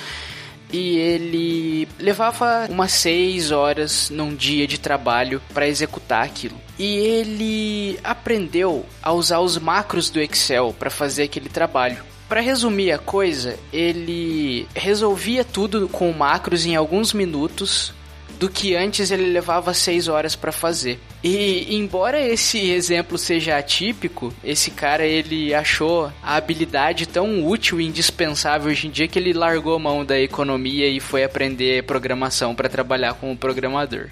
e 0.73 0.99
ele 0.99 1.89
levava 1.97 2.67
umas 2.69 2.91
6 2.91 3.53
horas 3.53 4.11
num 4.11 4.35
dia 4.35 4.67
de 4.67 4.81
trabalho 4.81 5.41
para 5.55 5.69
executar 5.69 6.25
aquilo. 6.25 6.61
E 6.77 6.97
ele 6.97 8.01
aprendeu 8.03 8.85
a 9.01 9.13
usar 9.13 9.39
os 9.39 9.57
macros 9.59 10.11
do 10.11 10.21
Excel 10.21 10.75
para 10.77 10.91
fazer 10.91 11.23
aquele 11.23 11.49
trabalho. 11.49 12.03
Para 12.29 12.41
resumir 12.41 12.91
a 12.91 12.99
coisa, 12.99 13.57
ele 13.73 14.67
resolvia 14.75 15.45
tudo 15.45 15.89
com 15.89 16.13
macros 16.13 16.67
em 16.67 16.75
alguns 16.75 17.13
minutos 17.13 17.93
do 18.41 18.49
que 18.49 18.75
antes 18.75 19.11
ele 19.11 19.27
levava 19.27 19.75
seis 19.75 20.09
horas 20.09 20.35
para 20.35 20.51
fazer. 20.51 20.99
E 21.23 21.77
embora 21.77 22.19
esse 22.19 22.71
exemplo 22.71 23.19
seja 23.19 23.59
atípico, 23.59 24.33
esse 24.43 24.71
cara 24.71 25.05
ele 25.05 25.53
achou 25.53 26.11
a 26.23 26.37
habilidade 26.37 27.07
tão 27.07 27.47
útil 27.47 27.79
e 27.79 27.87
indispensável 27.87 28.71
hoje 28.71 28.87
em 28.87 28.91
dia 28.91 29.07
que 29.07 29.19
ele 29.19 29.35
largou 29.35 29.79
mão 29.79 30.07
da 30.07 30.19
economia 30.19 30.89
e 30.89 30.99
foi 31.01 31.23
aprender 31.23 31.85
programação 31.85 32.55
para 32.55 32.71
trabalhar 32.71 33.13
como 33.13 33.37
programador. 33.37 34.09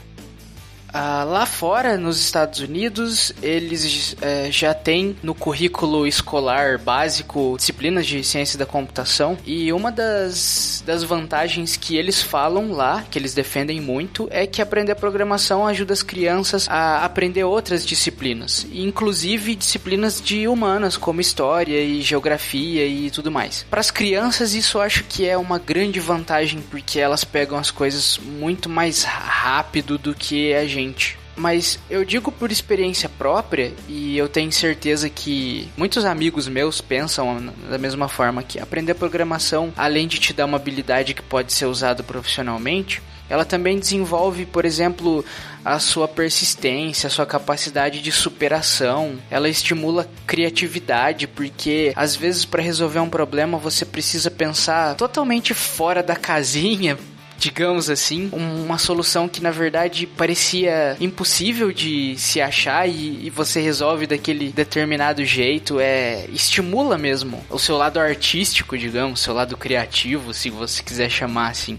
Ah, 0.92 1.24
lá 1.24 1.44
fora, 1.44 1.96
nos 1.96 2.18
Estados 2.18 2.60
Unidos, 2.60 3.32
eles 3.42 4.16
é, 4.20 4.50
já 4.50 4.72
têm 4.72 5.16
no 5.22 5.34
currículo 5.34 6.06
escolar 6.06 6.78
básico 6.78 7.54
disciplinas 7.56 8.06
de 8.06 8.24
ciência 8.24 8.58
da 8.58 8.64
computação 8.64 9.36
e 9.46 9.72
uma 9.72 9.92
das, 9.92 10.82
das 10.86 11.02
vantagens 11.02 11.76
que 11.76 11.96
eles 11.96 12.22
falam 12.22 12.72
lá, 12.72 13.04
que 13.10 13.18
eles 13.18 13.34
defendem 13.34 13.80
muito, 13.80 14.28
é 14.30 14.46
que 14.46 14.62
aprender 14.62 14.94
programação 14.94 15.66
ajuda 15.66 15.92
as 15.92 16.02
crianças 16.02 16.66
a 16.68 17.04
aprender 17.04 17.44
outras 17.44 17.84
disciplinas, 17.84 18.66
inclusive 18.72 19.54
disciplinas 19.54 20.20
de 20.20 20.48
humanas, 20.48 20.96
como 20.96 21.20
história 21.20 21.80
e 21.80 22.00
geografia 22.00 22.86
e 22.86 23.10
tudo 23.10 23.30
mais. 23.30 23.64
Para 23.70 23.80
as 23.80 23.90
crianças, 23.90 24.54
isso 24.54 24.78
eu 24.78 24.82
acho 24.82 25.04
que 25.04 25.26
é 25.26 25.36
uma 25.36 25.58
grande 25.58 26.00
vantagem 26.00 26.60
porque 26.70 26.98
elas 26.98 27.24
pegam 27.24 27.58
as 27.58 27.70
coisas 27.70 28.18
muito 28.18 28.68
mais 28.68 29.04
rápido 29.04 29.98
do 29.98 30.14
que 30.14 30.54
a 30.54 30.66
gente 30.66 30.78
gente. 30.88 31.18
Mas 31.36 31.78
eu 31.88 32.04
digo 32.04 32.32
por 32.32 32.50
experiência 32.50 33.08
própria 33.08 33.72
e 33.86 34.18
eu 34.18 34.28
tenho 34.28 34.50
certeza 34.50 35.08
que 35.08 35.68
muitos 35.76 36.04
amigos 36.04 36.48
meus 36.48 36.80
pensam 36.80 37.52
da 37.70 37.78
mesma 37.78 38.08
forma 38.08 38.42
que 38.42 38.58
aprender 38.58 38.94
programação, 38.94 39.72
além 39.76 40.08
de 40.08 40.18
te 40.18 40.32
dar 40.32 40.46
uma 40.46 40.56
habilidade 40.56 41.14
que 41.14 41.22
pode 41.22 41.52
ser 41.52 41.66
usada 41.66 42.02
profissionalmente, 42.02 43.00
ela 43.30 43.44
também 43.44 43.78
desenvolve, 43.78 44.46
por 44.46 44.64
exemplo, 44.64 45.24
a 45.64 45.78
sua 45.78 46.08
persistência, 46.08 47.06
a 47.06 47.10
sua 47.10 47.26
capacidade 47.26 48.00
de 48.00 48.10
superação. 48.10 49.18
Ela 49.30 49.48
estimula 49.50 50.08
criatividade, 50.26 51.28
porque 51.28 51.92
às 51.94 52.16
vezes 52.16 52.44
para 52.44 52.62
resolver 52.62 53.00
um 53.00 53.10
problema 53.10 53.58
você 53.58 53.84
precisa 53.84 54.30
pensar 54.30 54.96
totalmente 54.96 55.54
fora 55.54 56.02
da 56.02 56.16
casinha 56.16 56.98
digamos 57.38 57.88
assim, 57.88 58.28
uma 58.32 58.76
solução 58.78 59.28
que 59.28 59.40
na 59.40 59.52
verdade 59.52 60.06
parecia 60.06 60.96
impossível 61.00 61.72
de 61.72 62.16
se 62.18 62.40
achar 62.40 62.88
e, 62.88 63.26
e, 63.26 63.30
você 63.30 63.60
resolve 63.60 64.06
daquele 64.06 64.50
determinado 64.50 65.24
jeito, 65.24 65.78
é 65.78 66.26
estimula 66.32 66.98
mesmo 66.98 67.42
o 67.48 67.58
seu 67.58 67.76
lado 67.76 68.00
artístico, 68.00 68.76
digamos, 68.76 69.20
seu 69.20 69.32
lado 69.32 69.56
criativo, 69.56 70.34
se 70.34 70.50
você 70.50 70.82
quiser 70.82 71.08
chamar 71.08 71.50
assim. 71.50 71.78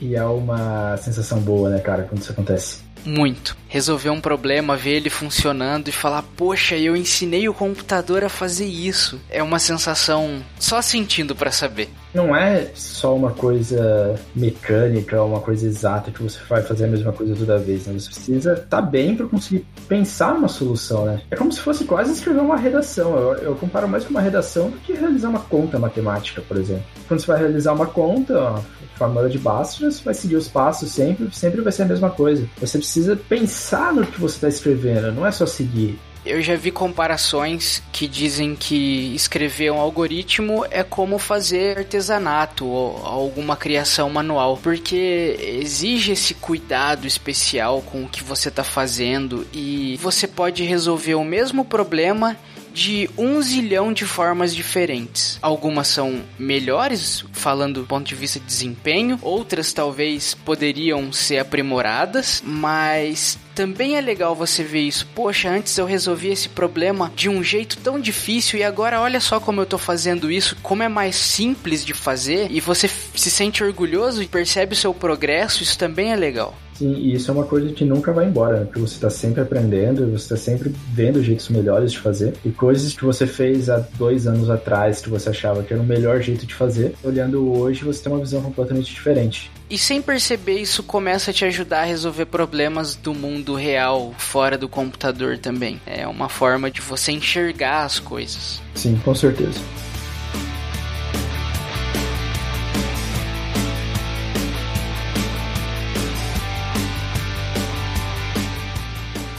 E 0.00 0.14
é 0.14 0.24
uma 0.24 0.96
sensação 0.96 1.40
boa, 1.40 1.70
né, 1.70 1.78
cara, 1.78 2.02
quando 2.02 2.20
isso 2.20 2.32
acontece 2.32 2.78
muito. 3.04 3.56
Resolver 3.76 4.08
um 4.08 4.22
problema, 4.22 4.74
ver 4.74 4.92
ele 4.92 5.10
funcionando 5.10 5.88
e 5.88 5.92
falar, 5.92 6.24
poxa, 6.34 6.78
eu 6.78 6.96
ensinei 6.96 7.46
o 7.46 7.52
computador 7.52 8.24
a 8.24 8.28
fazer 8.30 8.64
isso. 8.64 9.20
É 9.28 9.42
uma 9.42 9.58
sensação 9.58 10.42
só 10.58 10.80
sentindo 10.80 11.36
para 11.36 11.52
saber. 11.52 11.90
Não 12.14 12.34
é 12.34 12.70
só 12.74 13.14
uma 13.14 13.32
coisa 13.32 14.18
mecânica, 14.34 15.22
uma 15.22 15.40
coisa 15.40 15.66
exata 15.66 16.10
que 16.10 16.22
você 16.22 16.38
vai 16.48 16.62
fazer 16.62 16.86
a 16.86 16.88
mesma 16.88 17.12
coisa 17.12 17.36
toda 17.36 17.58
vez, 17.58 17.86
né? 17.86 17.92
Você 17.92 18.06
precisa 18.06 18.54
estar 18.54 18.64
tá 18.64 18.80
bem 18.80 19.14
para 19.14 19.26
conseguir 19.26 19.66
pensar 19.86 20.32
numa 20.32 20.48
solução, 20.48 21.04
né? 21.04 21.20
É 21.30 21.36
como 21.36 21.52
se 21.52 21.60
fosse 21.60 21.84
quase 21.84 22.12
escrever 22.12 22.40
uma 22.40 22.56
redação. 22.56 23.14
Eu, 23.14 23.32
eu 23.34 23.54
comparo 23.56 23.86
mais 23.86 24.04
com 24.04 24.10
uma 24.10 24.22
redação 24.22 24.70
do 24.70 24.78
que 24.78 24.94
realizar 24.94 25.28
uma 25.28 25.40
conta 25.40 25.78
matemática, 25.78 26.40
por 26.40 26.56
exemplo. 26.56 26.84
Quando 27.06 27.20
você 27.20 27.26
vai 27.26 27.40
realizar 27.40 27.74
uma 27.74 27.86
conta, 27.86 28.64
fórmula 28.96 29.28
de 29.28 29.38
Bhaskara, 29.38 29.90
você 29.90 30.02
vai 30.02 30.14
seguir 30.14 30.36
os 30.36 30.48
passos 30.48 30.90
sempre, 30.90 31.28
sempre 31.32 31.60
vai 31.60 31.72
ser 31.72 31.82
a 31.82 31.86
mesma 31.86 32.08
coisa. 32.08 32.48
Você 32.58 32.78
precisa 32.78 33.14
pensar 33.14 33.65
no 33.92 34.06
que 34.06 34.20
você 34.20 34.36
está 34.36 34.48
escrevendo, 34.48 35.12
não 35.12 35.26
é 35.26 35.32
só 35.32 35.46
seguir. 35.46 35.98
Eu 36.24 36.42
já 36.42 36.56
vi 36.56 36.72
comparações 36.72 37.80
que 37.92 38.08
dizem 38.08 38.56
que 38.56 39.14
escrever 39.14 39.70
um 39.70 39.78
algoritmo 39.78 40.66
é 40.72 40.82
como 40.82 41.20
fazer 41.20 41.78
artesanato 41.78 42.66
ou 42.66 43.06
alguma 43.06 43.56
criação 43.56 44.10
manual, 44.10 44.58
porque 44.60 45.36
exige 45.40 46.10
esse 46.10 46.34
cuidado 46.34 47.06
especial 47.06 47.80
com 47.80 48.02
o 48.02 48.08
que 48.08 48.24
você 48.24 48.48
está 48.48 48.64
fazendo 48.64 49.46
e 49.52 49.96
você 50.02 50.26
pode 50.26 50.64
resolver 50.64 51.14
o 51.14 51.22
mesmo 51.22 51.64
problema 51.64 52.36
de 52.74 53.08
um 53.16 53.40
zilhão 53.40 53.92
de 53.92 54.04
formas 54.04 54.54
diferentes. 54.54 55.38
Algumas 55.40 55.86
são 55.86 56.22
melhores, 56.36 57.24
falando 57.32 57.80
do 57.80 57.86
ponto 57.86 58.06
de 58.06 58.14
vista 58.16 58.40
de 58.40 58.44
desempenho, 58.44 59.18
outras 59.22 59.72
talvez 59.72 60.34
poderiam 60.34 61.10
ser 61.12 61.38
aprimoradas, 61.38 62.42
mas 62.44 63.38
também 63.56 63.96
é 63.96 64.02
legal 64.02 64.36
você 64.36 64.62
ver 64.62 64.82
isso. 64.82 65.06
Poxa, 65.14 65.48
antes 65.48 65.76
eu 65.78 65.86
resolvi 65.86 66.28
esse 66.28 66.46
problema 66.46 67.10
de 67.16 67.30
um 67.30 67.42
jeito 67.42 67.78
tão 67.78 67.98
difícil 67.98 68.58
e 68.58 68.62
agora 68.62 69.00
olha 69.00 69.18
só 69.18 69.40
como 69.40 69.62
eu 69.62 69.66
tô 69.66 69.78
fazendo 69.78 70.30
isso, 70.30 70.54
como 70.62 70.82
é 70.82 70.88
mais 70.90 71.16
simples 71.16 71.82
de 71.82 71.94
fazer 71.94 72.48
e 72.50 72.60
você 72.60 72.86
se 72.86 73.30
sente 73.30 73.64
orgulhoso 73.64 74.22
e 74.22 74.28
percebe 74.28 74.74
o 74.74 74.76
seu 74.76 74.92
progresso, 74.92 75.62
isso 75.62 75.78
também 75.78 76.12
é 76.12 76.16
legal. 76.16 76.54
Sim, 76.78 76.94
e 76.94 77.14
isso 77.14 77.30
é 77.30 77.34
uma 77.34 77.44
coisa 77.44 77.72
que 77.72 77.84
nunca 77.84 78.12
vai 78.12 78.26
embora, 78.26 78.60
né? 78.60 78.64
porque 78.64 78.80
você 78.80 78.94
está 78.94 79.08
sempre 79.08 79.40
aprendendo, 79.40 80.10
você 80.10 80.34
está 80.34 80.36
sempre 80.36 80.72
vendo 80.92 81.22
jeitos 81.22 81.48
melhores 81.48 81.92
de 81.92 81.98
fazer, 81.98 82.34
e 82.44 82.50
coisas 82.50 82.92
que 82.92 83.04
você 83.04 83.26
fez 83.26 83.70
há 83.70 83.78
dois 83.98 84.26
anos 84.26 84.50
atrás 84.50 85.00
que 85.00 85.08
você 85.08 85.30
achava 85.30 85.62
que 85.62 85.72
era 85.72 85.82
o 85.82 85.86
melhor 85.86 86.20
jeito 86.20 86.46
de 86.46 86.54
fazer, 86.54 86.94
olhando 87.02 87.50
hoje 87.50 87.84
você 87.84 88.02
tem 88.02 88.12
uma 88.12 88.20
visão 88.20 88.42
completamente 88.42 88.92
diferente. 88.92 89.50
E 89.68 89.76
sem 89.76 90.00
perceber, 90.00 90.60
isso 90.60 90.82
começa 90.82 91.30
a 91.30 91.34
te 91.34 91.44
ajudar 91.44 91.80
a 91.80 91.84
resolver 91.84 92.26
problemas 92.26 92.94
do 92.94 93.12
mundo 93.12 93.54
real, 93.54 94.14
fora 94.16 94.56
do 94.56 94.68
computador 94.68 95.38
também. 95.38 95.80
É 95.84 96.06
uma 96.06 96.28
forma 96.28 96.70
de 96.70 96.80
você 96.80 97.10
enxergar 97.10 97.84
as 97.84 97.98
coisas. 97.98 98.60
Sim, 98.74 99.00
com 99.04 99.14
certeza. 99.14 99.58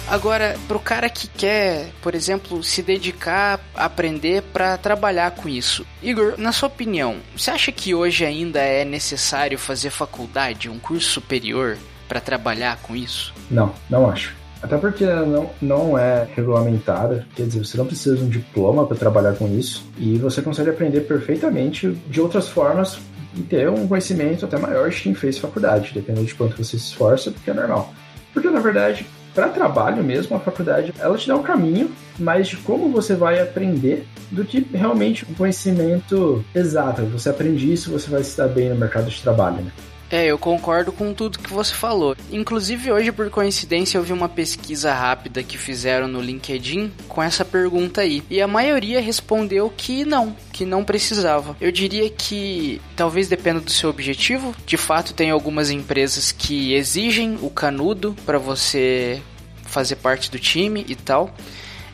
Agora, 0.10 0.56
pro 0.70 0.80
cara 0.80 1.10
que 1.10 1.28
quer, 1.28 1.90
por 2.02 2.16
exemplo, 2.16 2.64
se 2.64 2.82
dedicar 2.82 3.60
a 3.76 3.86
aprender 3.86 4.42
para 4.42 4.78
trabalhar 4.78 5.32
com 5.32 5.50
isso, 5.50 5.86
Igor, 6.02 6.36
na 6.38 6.54
sua 6.54 6.68
opinião, 6.68 7.18
você 7.36 7.52
acha 7.52 7.72
que 7.74 7.94
hoje 7.94 8.24
ainda 8.24 8.60
é 8.60 8.86
necessário 8.86 9.60
fazer 9.60 9.90
faculdade, 9.90 10.70
um 10.70 10.80
curso 10.80 11.10
superior 11.10 11.78
para 12.08 12.22
trabalhar 12.22 12.78
com 12.82 12.96
isso? 12.96 13.34
Não, 13.52 13.74
não 13.90 14.10
acho. 14.10 14.34
Até 14.62 14.78
porque 14.78 15.06
não, 15.06 15.50
não 15.62 15.98
é 16.00 16.28
regulamentada, 16.36 17.28
quer 17.36 17.46
dizer, 17.46 17.66
você 17.66 17.78
não 17.78 17.86
precisa 17.86 18.16
de 18.16 18.24
um 18.24 18.30
diploma 18.30 18.88
para 18.88 18.98
trabalhar 18.98 19.34
com 19.34 19.48
isso 19.48 19.86
e 19.98 20.18
você 20.18 20.42
consegue 20.42 20.70
aprender 20.70 21.02
perfeitamente 21.02 21.90
de 22.08 22.22
outras 22.22 22.48
formas 22.48 22.98
e 23.36 23.42
ter 23.42 23.70
um 23.70 23.88
conhecimento 23.88 24.46
até 24.46 24.58
maior 24.58 24.90
de 24.90 25.02
quem 25.02 25.14
fez 25.14 25.38
faculdade, 25.38 25.92
dependendo 25.94 26.26
de 26.26 26.34
quanto 26.34 26.58
você 26.58 26.78
se 26.78 26.78
esforça, 26.78 27.30
porque 27.30 27.52
é 27.52 27.54
normal. 27.54 27.94
Porque 28.34 28.50
na 28.50 28.60
verdade, 28.60 29.06
para 29.38 29.50
trabalho 29.50 30.04
mesmo, 30.04 30.36
a 30.36 30.40
faculdade, 30.40 30.92
ela 30.98 31.16
te 31.16 31.28
dá 31.28 31.36
um 31.36 31.44
caminho, 31.44 31.92
mas 32.18 32.48
de 32.48 32.58
como 32.58 32.90
você 32.90 33.14
vai 33.14 33.40
aprender 33.40 34.08
do 34.32 34.44
que 34.44 34.66
realmente 34.74 35.26
o 35.26 35.36
conhecimento 35.36 36.44
exato. 36.56 37.04
Você 37.04 37.30
aprende 37.30 37.72
isso, 37.72 37.92
você 37.92 38.10
vai 38.10 38.24
se 38.24 38.36
dar 38.36 38.48
bem 38.48 38.70
no 38.70 38.76
mercado 38.76 39.12
de 39.12 39.22
trabalho, 39.22 39.58
né? 39.58 39.72
É, 40.10 40.26
eu 40.26 40.38
concordo 40.38 40.92
com 40.92 41.14
tudo 41.14 41.40
que 41.40 41.52
você 41.52 41.74
falou. 41.74 42.16
Inclusive, 42.32 42.92
hoje, 42.92 43.12
por 43.12 43.30
coincidência, 43.30 43.98
eu 43.98 44.04
vi 44.04 44.14
uma 44.14 44.30
pesquisa 44.30 44.94
rápida 44.94 45.44
que 45.44 45.58
fizeram 45.58 46.08
no 46.08 46.22
LinkedIn 46.22 46.92
com 47.08 47.22
essa 47.22 47.44
pergunta 47.44 48.02
aí. 48.02 48.24
E 48.30 48.42
a 48.42 48.48
maioria 48.48 49.02
respondeu 49.02 49.72
que 49.76 50.06
não, 50.06 50.36
que 50.54 50.66
não 50.66 50.84
precisava. 50.84 51.58
Eu 51.60 51.72
diria 51.72 52.10
que 52.10 52.82
talvez 52.96 53.28
dependa 53.28 53.60
do 53.60 53.72
seu 53.72 53.90
objetivo. 53.90 54.56
De 54.66 54.78
fato, 54.78 55.14
tem 55.14 55.30
algumas 55.30 55.70
empresas 55.70 56.32
que 56.32 56.74
exigem 56.74 57.38
o 57.42 57.50
canudo 57.50 58.16
para 58.26 58.38
você 58.38 59.22
fazer 59.64 59.98
parte 59.98 60.32
do 60.32 60.40
time 60.40 60.86
e 60.88 60.96
tal. 60.96 61.34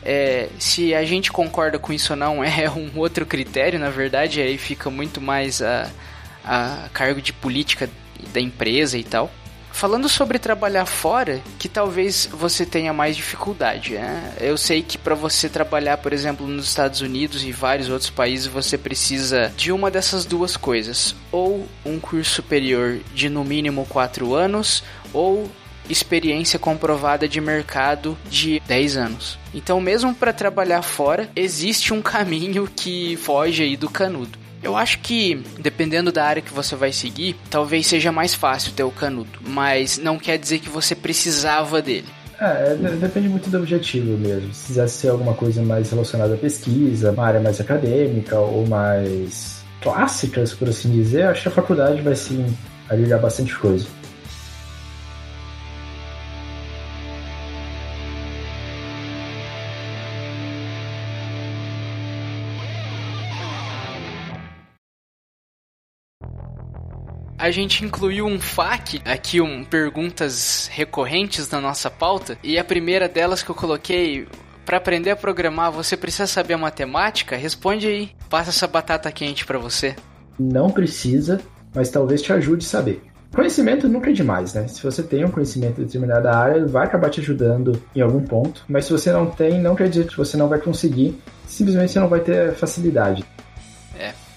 É, 0.04 0.50
se 0.58 0.94
a 0.94 1.04
gente 1.04 1.32
concorda 1.32 1.78
com 1.78 1.92
isso 1.92 2.12
ou 2.12 2.16
não 2.16 2.44
é 2.44 2.70
um 2.70 2.90
outro 2.94 3.26
critério, 3.26 3.80
na 3.80 3.90
verdade, 3.90 4.40
aí 4.40 4.56
fica 4.56 4.88
muito 4.88 5.20
mais 5.20 5.60
a, 5.60 5.90
a 6.44 6.88
cargo 6.92 7.20
de 7.20 7.32
política 7.32 7.88
da 8.34 8.40
empresa 8.40 8.98
e 8.98 9.04
tal. 9.04 9.30
Falando 9.72 10.08
sobre 10.08 10.38
trabalhar 10.38 10.86
fora, 10.86 11.42
que 11.58 11.68
talvez 11.68 12.28
você 12.32 12.64
tenha 12.64 12.92
mais 12.92 13.16
dificuldade. 13.16 13.94
Né? 13.94 14.32
Eu 14.40 14.56
sei 14.56 14.82
que 14.82 14.96
para 14.96 15.16
você 15.16 15.48
trabalhar, 15.48 15.96
por 15.96 16.12
exemplo, 16.12 16.46
nos 16.46 16.68
Estados 16.68 17.00
Unidos 17.00 17.42
e 17.42 17.50
vários 17.50 17.88
outros 17.88 18.08
países, 18.08 18.46
você 18.46 18.78
precisa 18.78 19.52
de 19.56 19.72
uma 19.72 19.90
dessas 19.90 20.24
duas 20.24 20.56
coisas: 20.56 21.16
ou 21.32 21.66
um 21.84 21.98
curso 21.98 22.34
superior 22.36 23.00
de 23.12 23.28
no 23.28 23.44
mínimo 23.44 23.84
4 23.88 24.32
anos, 24.32 24.84
ou 25.12 25.50
experiência 25.90 26.58
comprovada 26.58 27.28
de 27.28 27.40
mercado 27.40 28.16
de 28.30 28.60
10 28.68 28.96
anos. 28.96 29.38
Então, 29.52 29.80
mesmo 29.80 30.14
para 30.14 30.32
trabalhar 30.32 30.82
fora, 30.82 31.28
existe 31.34 31.92
um 31.92 32.00
caminho 32.02 32.68
que 32.74 33.16
foge 33.16 33.64
aí 33.64 33.76
do 33.76 33.90
canudo. 33.90 34.43
Eu 34.64 34.74
acho 34.74 34.98
que, 35.00 35.42
dependendo 35.58 36.10
da 36.10 36.24
área 36.24 36.40
que 36.40 36.52
você 36.52 36.74
vai 36.74 36.90
seguir, 36.90 37.36
talvez 37.50 37.86
seja 37.86 38.10
mais 38.10 38.34
fácil 38.34 38.72
ter 38.72 38.82
o 38.82 38.90
canudo, 38.90 39.38
mas 39.46 39.98
não 39.98 40.18
quer 40.18 40.38
dizer 40.38 40.58
que 40.58 40.70
você 40.70 40.94
precisava 40.94 41.82
dele. 41.82 42.06
É, 42.40 42.74
depende 42.98 43.28
muito 43.28 43.50
do 43.50 43.58
objetivo 43.58 44.16
mesmo. 44.16 44.52
Se 44.54 44.68
quisesse 44.68 44.98
ser 44.98 45.08
alguma 45.10 45.34
coisa 45.34 45.62
mais 45.62 45.90
relacionada 45.90 46.34
à 46.34 46.36
pesquisa, 46.38 47.12
uma 47.12 47.26
área 47.26 47.40
mais 47.40 47.60
acadêmica 47.60 48.38
ou 48.38 48.66
mais 48.66 49.62
clássicas, 49.82 50.54
por 50.54 50.70
assim 50.70 50.90
dizer, 50.90 51.24
acho 51.24 51.42
que 51.42 51.48
a 51.48 51.52
faculdade 51.52 52.00
vai 52.00 52.16
sim 52.16 52.46
aliviar 52.88 53.20
bastante 53.20 53.54
coisa. 53.56 53.86
A 67.44 67.50
gente 67.50 67.84
incluiu 67.84 68.24
um 68.24 68.40
FAQ, 68.40 69.02
aqui 69.04 69.38
um 69.38 69.64
perguntas 69.64 70.66
recorrentes 70.72 71.50
na 71.50 71.60
nossa 71.60 71.90
pauta, 71.90 72.38
e 72.42 72.58
a 72.58 72.64
primeira 72.64 73.06
delas 73.06 73.42
que 73.42 73.50
eu 73.50 73.54
coloquei, 73.54 74.26
para 74.64 74.78
aprender 74.78 75.10
a 75.10 75.16
programar, 75.16 75.70
você 75.70 75.94
precisa 75.94 76.26
saber 76.26 76.54
a 76.54 76.58
matemática? 76.58 77.36
Responde 77.36 77.86
aí. 77.86 78.10
Passa 78.30 78.48
essa 78.48 78.66
batata 78.66 79.12
quente 79.12 79.44
para 79.44 79.58
você. 79.58 79.94
Não 80.40 80.70
precisa, 80.70 81.38
mas 81.74 81.90
talvez 81.90 82.22
te 82.22 82.32
ajude 82.32 82.64
a 82.64 82.68
saber. 82.68 83.02
Conhecimento 83.34 83.86
nunca 83.88 84.08
é 84.08 84.14
demais, 84.14 84.54
né? 84.54 84.66
Se 84.66 84.82
você 84.82 85.02
tem 85.02 85.22
um 85.26 85.30
conhecimento 85.30 85.74
de 85.74 85.84
determinada 85.84 86.34
área, 86.34 86.64
vai 86.64 86.86
acabar 86.86 87.10
te 87.10 87.20
ajudando 87.20 87.78
em 87.94 88.00
algum 88.00 88.22
ponto. 88.22 88.64
Mas 88.66 88.86
se 88.86 88.92
você 88.92 89.12
não 89.12 89.26
tem, 89.26 89.60
não 89.60 89.74
quer 89.74 89.90
dizer 89.90 90.06
que 90.06 90.16
você 90.16 90.38
não 90.38 90.48
vai 90.48 90.60
conseguir. 90.60 91.20
Simplesmente 91.46 91.92
você 91.92 92.00
não 92.00 92.08
vai 92.08 92.20
ter 92.20 92.54
facilidade. 92.54 93.22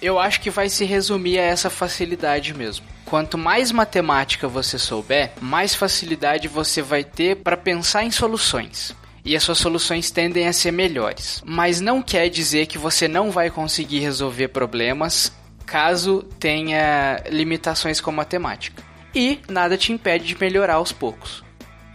Eu 0.01 0.19
acho 0.19 0.41
que 0.41 0.49
vai 0.49 0.69
se 0.69 0.85
resumir 0.85 1.39
a 1.39 1.43
essa 1.43 1.69
facilidade 1.69 2.53
mesmo. 2.53 2.85
Quanto 3.05 3.37
mais 3.37 3.71
matemática 3.71 4.47
você 4.47 4.77
souber, 4.77 5.31
mais 5.41 5.73
facilidade 5.73 6.47
você 6.47 6.81
vai 6.81 7.03
ter 7.03 7.37
para 7.37 7.55
pensar 7.55 8.03
em 8.03 8.11
soluções 8.11 8.95
e 9.27 9.35
as 9.35 9.43
suas 9.43 9.57
soluções 9.57 10.09
tendem 10.09 10.47
a 10.47 10.53
ser 10.53 10.71
melhores. 10.71 11.43
Mas 11.45 11.81
não 11.81 12.01
quer 12.01 12.29
dizer 12.29 12.65
que 12.65 12.77
você 12.77 13.07
não 13.07 13.29
vai 13.29 13.49
conseguir 13.49 13.99
resolver 13.99 14.47
problemas 14.47 15.31
caso 15.65 16.23
tenha 16.39 17.21
limitações 17.29 17.99
com 17.99 18.09
matemática. 18.09 18.81
E 19.13 19.39
nada 19.49 19.77
te 19.77 19.91
impede 19.91 20.25
de 20.25 20.39
melhorar 20.39 20.75
aos 20.75 20.93
poucos. 20.93 21.43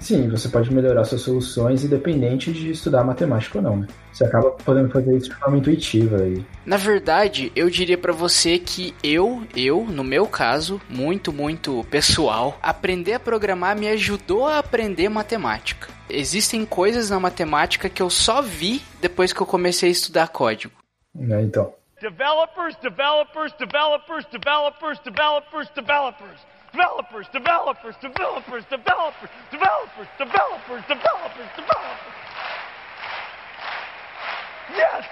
Sim, 0.03 0.29
você 0.29 0.49
pode 0.49 0.75
melhorar 0.75 1.05
suas 1.05 1.21
soluções 1.21 1.85
independente 1.85 2.53
de 2.53 2.73
estudar 2.73 3.05
matemática 3.05 3.59
ou 3.59 3.63
não, 3.63 3.77
né? 3.77 3.87
Você 4.13 4.25
acaba 4.25 4.51
podendo 4.51 4.91
fazer 4.91 5.17
isso 5.17 5.31
de 5.31 5.37
forma 5.37 5.59
intuitiva 5.59 6.17
aí. 6.17 6.45
Na 6.67 6.77
verdade, 6.77 7.53
eu 7.55 7.71
diria 7.71 7.97
para 7.97 8.13
você 8.13 8.59
que 8.59 8.93
eu, 9.03 9.45
eu, 9.57 9.85
no 9.85 10.03
meu 10.03 10.27
caso, 10.27 10.81
muito, 10.89 11.33
muito 11.33 11.87
pessoal, 11.89 12.59
aprender 12.61 13.15
a 13.15 13.21
programar 13.21 13.79
me 13.79 13.87
ajudou 13.89 14.45
a 14.45 14.59
aprender 14.59 15.09
matemática. 15.09 15.89
Existem 16.11 16.67
coisas 16.67 17.09
na 17.09 17.21
matemática 17.21 17.89
que 17.89 18.03
eu 18.03 18.11
só 18.11 18.43
vi 18.43 18.83
depois 19.01 19.33
que 19.33 19.41
eu 19.41 19.47
comecei 19.47 19.89
a 19.89 19.93
estudar 19.93 20.29
código. 20.29 20.75
É, 21.17 21.41
então. 21.43 21.73
Developers, 22.01 22.75
developers, 22.83 23.53
developers, 23.53 24.27
developers, 24.27 24.99
developers, 24.99 24.99
developers 25.05 25.71
developers, 25.71 26.41
developers, 26.73 27.29
developers, 27.33 27.97
developers, 28.01 28.65
developers, 28.71 29.31
developers, 29.51 30.09
developers, 30.19 30.85
developers. 30.89 32.15
Yes! 34.75 35.07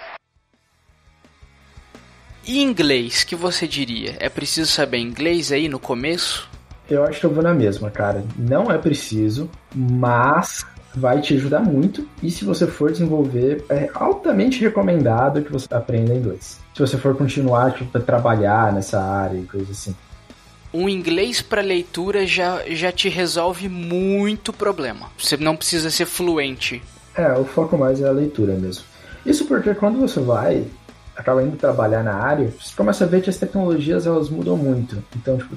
E 2.46 2.62
inglês, 2.62 3.24
que 3.24 3.36
você 3.36 3.68
diria? 3.68 4.16
É 4.18 4.28
preciso 4.28 4.70
saber 4.70 4.98
inglês 4.98 5.52
aí 5.52 5.68
no 5.68 5.78
começo? 5.78 6.48
Eu 6.88 7.04
acho 7.04 7.20
que 7.20 7.26
eu 7.26 7.32
vou 7.32 7.42
na 7.42 7.54
mesma, 7.54 7.90
cara. 7.90 8.24
Não 8.36 8.70
é 8.70 8.78
preciso, 8.78 9.48
mas 9.72 10.66
vai 10.94 11.20
te 11.20 11.34
ajudar 11.34 11.60
muito. 11.60 12.08
E 12.20 12.30
se 12.30 12.44
você 12.44 12.66
for 12.66 12.90
desenvolver, 12.90 13.64
é 13.68 13.88
altamente 13.94 14.60
recomendado 14.60 15.42
que 15.42 15.52
você 15.52 15.72
aprenda 15.72 16.14
inglês. 16.14 16.58
Se 16.74 16.80
você 16.80 16.96
for 16.96 17.14
continuar 17.14 17.74
tipo, 17.74 18.00
trabalhar 18.00 18.72
nessa 18.72 19.00
área 19.00 19.38
e 19.38 19.44
coisa 19.44 19.70
assim 19.70 19.94
um 20.72 20.88
inglês 20.88 21.42
para 21.42 21.60
leitura 21.60 22.26
já, 22.26 22.62
já 22.68 22.92
te 22.92 23.08
resolve 23.08 23.68
muito 23.68 24.52
problema. 24.52 25.08
Você 25.18 25.36
não 25.36 25.56
precisa 25.56 25.90
ser 25.90 26.06
fluente. 26.06 26.82
É, 27.14 27.32
o 27.32 27.44
foco 27.44 27.76
mais 27.76 28.00
é 28.00 28.08
a 28.08 28.12
leitura 28.12 28.54
mesmo. 28.54 28.84
Isso 29.26 29.44
porque 29.46 29.74
quando 29.74 29.98
você 29.98 30.20
vai, 30.20 30.64
acaba 31.16 31.42
indo 31.42 31.56
trabalhar 31.56 32.02
na 32.02 32.14
área, 32.14 32.52
você 32.58 32.74
começa 32.74 33.04
a 33.04 33.06
ver 33.06 33.22
que 33.22 33.30
as 33.30 33.36
tecnologias 33.36 34.06
elas 34.06 34.30
mudam 34.30 34.56
muito. 34.56 35.02
Então, 35.16 35.36
tipo, 35.36 35.56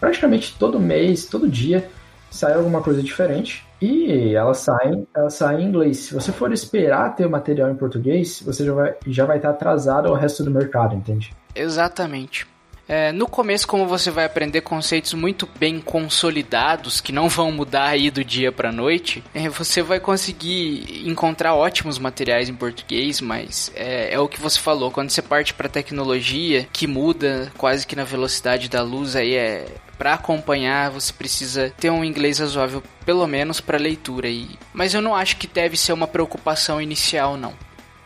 praticamente 0.00 0.54
todo 0.58 0.80
mês, 0.80 1.26
todo 1.26 1.48
dia, 1.48 1.90
sai 2.30 2.54
alguma 2.54 2.80
coisa 2.80 3.02
diferente 3.02 3.64
e 3.80 4.34
elas 4.34 4.58
saem, 4.58 5.06
elas 5.14 5.34
saem 5.34 5.64
em 5.64 5.68
inglês. 5.68 5.98
Se 5.98 6.14
você 6.14 6.32
for 6.32 6.52
esperar 6.52 7.14
ter 7.14 7.26
o 7.26 7.30
material 7.30 7.70
em 7.70 7.76
português, 7.76 8.42
você 8.44 8.64
já 8.64 8.72
vai, 8.72 8.94
já 9.06 9.26
vai 9.26 9.36
estar 9.36 9.50
atrasado 9.50 10.08
ao 10.08 10.14
resto 10.14 10.42
do 10.42 10.50
mercado, 10.50 10.94
entende? 10.94 11.32
Exatamente. 11.54 12.46
É, 12.88 13.12
no 13.12 13.26
começo, 13.26 13.66
como 13.66 13.86
você 13.86 14.10
vai 14.10 14.24
aprender 14.24 14.60
conceitos 14.60 15.14
muito 15.14 15.48
bem 15.58 15.80
consolidados, 15.80 17.00
que 17.00 17.12
não 17.12 17.28
vão 17.28 17.50
mudar 17.50 17.86
aí 17.86 18.10
do 18.10 18.22
dia 18.22 18.52
para 18.52 18.70
noite, 18.70 19.24
é, 19.34 19.48
você 19.48 19.82
vai 19.82 19.98
conseguir 19.98 21.08
encontrar 21.08 21.54
ótimos 21.54 21.98
materiais 21.98 22.48
em 22.48 22.54
português, 22.54 23.20
mas 23.20 23.72
é, 23.74 24.12
é 24.12 24.18
o 24.18 24.28
que 24.28 24.40
você 24.40 24.60
falou, 24.60 24.90
quando 24.90 25.10
você 25.10 25.22
parte 25.22 25.54
para 25.54 25.68
tecnologia, 25.68 26.68
que 26.72 26.86
muda 26.86 27.50
quase 27.56 27.86
que 27.86 27.96
na 27.96 28.04
velocidade 28.04 28.68
da 28.68 28.82
luz, 28.82 29.16
aí 29.16 29.34
é 29.34 29.66
para 29.96 30.14
acompanhar, 30.14 30.90
você 30.90 31.12
precisa 31.12 31.72
ter 31.78 31.88
um 31.88 32.04
inglês 32.04 32.38
razoável, 32.38 32.82
pelo 33.06 33.26
menos 33.26 33.60
para 33.60 33.78
leitura. 33.78 34.28
E... 34.28 34.58
Mas 34.72 34.92
eu 34.92 35.00
não 35.00 35.14
acho 35.14 35.36
que 35.36 35.46
deve 35.46 35.76
ser 35.76 35.92
uma 35.92 36.06
preocupação 36.06 36.80
inicial, 36.80 37.36
não. 37.36 37.54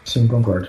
Sim, 0.04 0.28
concordo. 0.28 0.68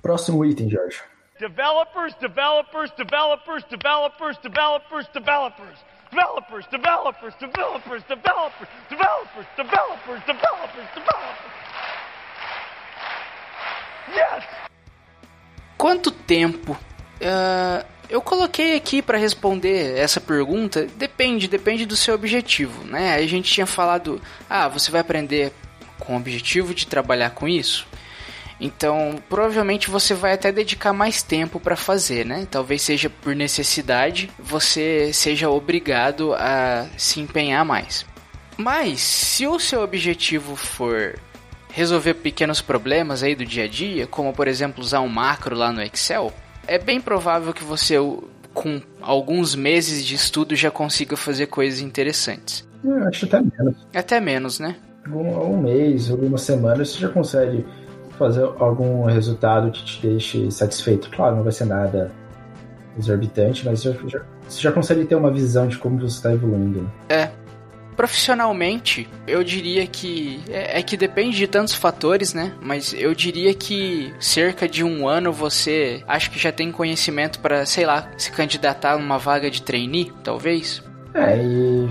Próximo 0.00 0.44
item, 0.44 0.70
Jorge. 0.70 0.98
Developers, 1.38 2.14
developers, 2.20 2.90
developers, 2.96 3.62
developers, 3.70 4.36
developers, 4.38 5.06
developers. 5.14 5.78
Developers, 6.10 6.66
developers, 6.66 7.34
developers, 7.38 8.02
developers, 8.08 8.68
developers, 8.88 9.46
developers, 9.56 10.20
developers, 10.26 10.88
developers. 10.94 11.52
Yes! 14.12 14.44
Quanto 15.76 16.10
tempo? 16.10 16.72
Uh, 17.20 17.86
eu 18.10 18.20
coloquei 18.20 18.74
aqui 18.74 19.00
para 19.00 19.16
responder 19.16 19.96
essa 19.96 20.20
pergunta. 20.20 20.86
Depende, 20.96 21.46
depende 21.46 21.86
do 21.86 21.94
seu 21.94 22.16
objetivo, 22.16 22.82
né? 22.84 23.14
A 23.14 23.26
gente 23.28 23.52
tinha 23.52 23.66
falado, 23.66 24.20
ah, 24.50 24.66
você 24.66 24.90
vai 24.90 25.02
aprender 25.02 25.52
com 26.00 26.14
o 26.14 26.16
objetivo 26.16 26.74
de 26.74 26.86
trabalhar 26.86 27.30
com 27.30 27.46
isso. 27.46 27.86
Então, 28.60 29.16
provavelmente 29.28 29.88
você 29.88 30.14
vai 30.14 30.32
até 30.32 30.50
dedicar 30.50 30.92
mais 30.92 31.22
tempo 31.22 31.60
para 31.60 31.76
fazer, 31.76 32.26
né? 32.26 32.46
Talvez 32.50 32.82
seja 32.82 33.08
por 33.08 33.34
necessidade, 33.34 34.30
você 34.38 35.12
seja 35.12 35.48
obrigado 35.48 36.34
a 36.34 36.86
se 36.96 37.20
empenhar 37.20 37.64
mais. 37.64 38.04
Mas, 38.56 39.00
se 39.00 39.46
o 39.46 39.60
seu 39.60 39.82
objetivo 39.82 40.56
for 40.56 41.14
resolver 41.70 42.14
pequenos 42.14 42.60
problemas 42.60 43.22
aí 43.22 43.36
do 43.36 43.44
dia 43.44 43.64
a 43.64 43.68
dia, 43.68 44.06
como 44.06 44.32
por 44.32 44.48
exemplo 44.48 44.82
usar 44.82 45.00
um 45.00 45.08
macro 45.08 45.54
lá 45.54 45.72
no 45.72 45.80
Excel, 45.80 46.32
é 46.66 46.78
bem 46.78 47.00
provável 47.00 47.52
que 47.52 47.62
você 47.62 47.94
com 48.52 48.80
alguns 49.00 49.54
meses 49.54 50.04
de 50.04 50.16
estudo 50.16 50.56
já 50.56 50.70
consiga 50.70 51.16
fazer 51.16 51.46
coisas 51.46 51.80
interessantes. 51.80 52.66
Eu 52.82 53.06
acho 53.06 53.26
até 53.26 53.40
menos. 53.40 53.86
Até 53.94 54.20
menos, 54.20 54.58
né? 54.58 54.74
Um, 55.06 55.52
um 55.52 55.62
mês, 55.62 56.10
algumas 56.10 56.42
semanas, 56.42 56.90
você 56.90 56.98
já 56.98 57.08
consegue 57.08 57.64
fazer 58.18 58.42
algum 58.58 59.04
resultado 59.04 59.70
que 59.70 59.84
te 59.84 60.06
deixe 60.06 60.50
satisfeito. 60.50 61.10
Claro, 61.10 61.36
não 61.36 61.42
vai 61.42 61.52
ser 61.52 61.64
nada 61.64 62.10
exorbitante, 62.98 63.64
mas 63.64 63.82
já, 63.82 63.92
já, 64.06 64.20
você 64.46 64.60
já 64.60 64.72
consegue 64.72 65.04
ter 65.04 65.14
uma 65.14 65.30
visão 65.30 65.68
de 65.68 65.78
como 65.78 65.98
você 65.98 66.16
está 66.16 66.32
evoluindo. 66.32 66.90
É. 67.08 67.30
Profissionalmente, 67.96 69.08
eu 69.26 69.42
diria 69.42 69.84
que. 69.84 70.40
É, 70.48 70.78
é, 70.78 70.82
que 70.82 70.96
depende 70.96 71.36
de 71.36 71.48
tantos 71.48 71.74
fatores, 71.74 72.32
né? 72.32 72.52
Mas 72.62 72.94
eu 72.96 73.12
diria 73.12 73.52
que 73.52 74.14
cerca 74.20 74.68
de 74.68 74.84
um 74.84 75.08
ano 75.08 75.32
você 75.32 76.04
acho 76.06 76.30
que 76.30 76.38
já 76.38 76.52
tem 76.52 76.70
conhecimento 76.70 77.40
para, 77.40 77.66
sei 77.66 77.84
lá, 77.84 78.08
se 78.16 78.30
candidatar 78.30 78.96
numa 78.96 79.18
vaga 79.18 79.50
de 79.50 79.62
trainee, 79.62 80.12
talvez. 80.22 80.80
É, 81.12 81.38
e 81.42 81.88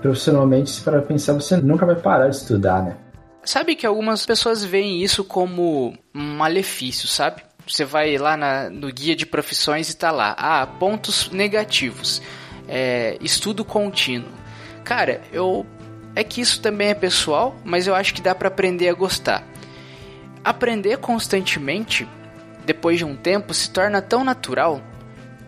profissionalmente, 0.00 0.80
para 0.80 1.02
pensar, 1.02 1.34
você 1.34 1.58
nunca 1.58 1.84
vai 1.84 1.96
parar 1.96 2.28
de 2.28 2.36
estudar, 2.36 2.82
né? 2.82 2.96
Sabe 3.44 3.74
que 3.74 3.86
algumas 3.86 4.26
pessoas 4.26 4.64
veem 4.64 5.02
isso 5.02 5.24
como 5.24 5.94
um 6.14 6.36
malefício, 6.36 7.08
sabe? 7.08 7.42
Você 7.66 7.84
vai 7.84 8.16
lá 8.18 8.36
na, 8.36 8.68
no 8.68 8.92
guia 8.92 9.16
de 9.16 9.24
profissões 9.24 9.90
e 9.90 9.96
tá 9.96 10.10
lá, 10.10 10.34
ah, 10.36 10.66
pontos 10.66 11.30
negativos, 11.30 12.20
é, 12.68 13.16
estudo 13.20 13.64
contínuo. 13.64 14.28
Cara, 14.84 15.20
eu 15.32 15.66
é 16.14 16.24
que 16.24 16.40
isso 16.40 16.60
também 16.60 16.88
é 16.88 16.94
pessoal, 16.94 17.56
mas 17.64 17.86
eu 17.86 17.94
acho 17.94 18.12
que 18.12 18.20
dá 18.20 18.34
para 18.34 18.48
aprender 18.48 18.88
a 18.88 18.94
gostar. 18.94 19.44
Aprender 20.42 20.98
constantemente, 20.98 22.08
depois 22.64 22.98
de 22.98 23.04
um 23.04 23.16
tempo, 23.16 23.54
se 23.54 23.70
torna 23.70 24.02
tão 24.02 24.24
natural 24.24 24.82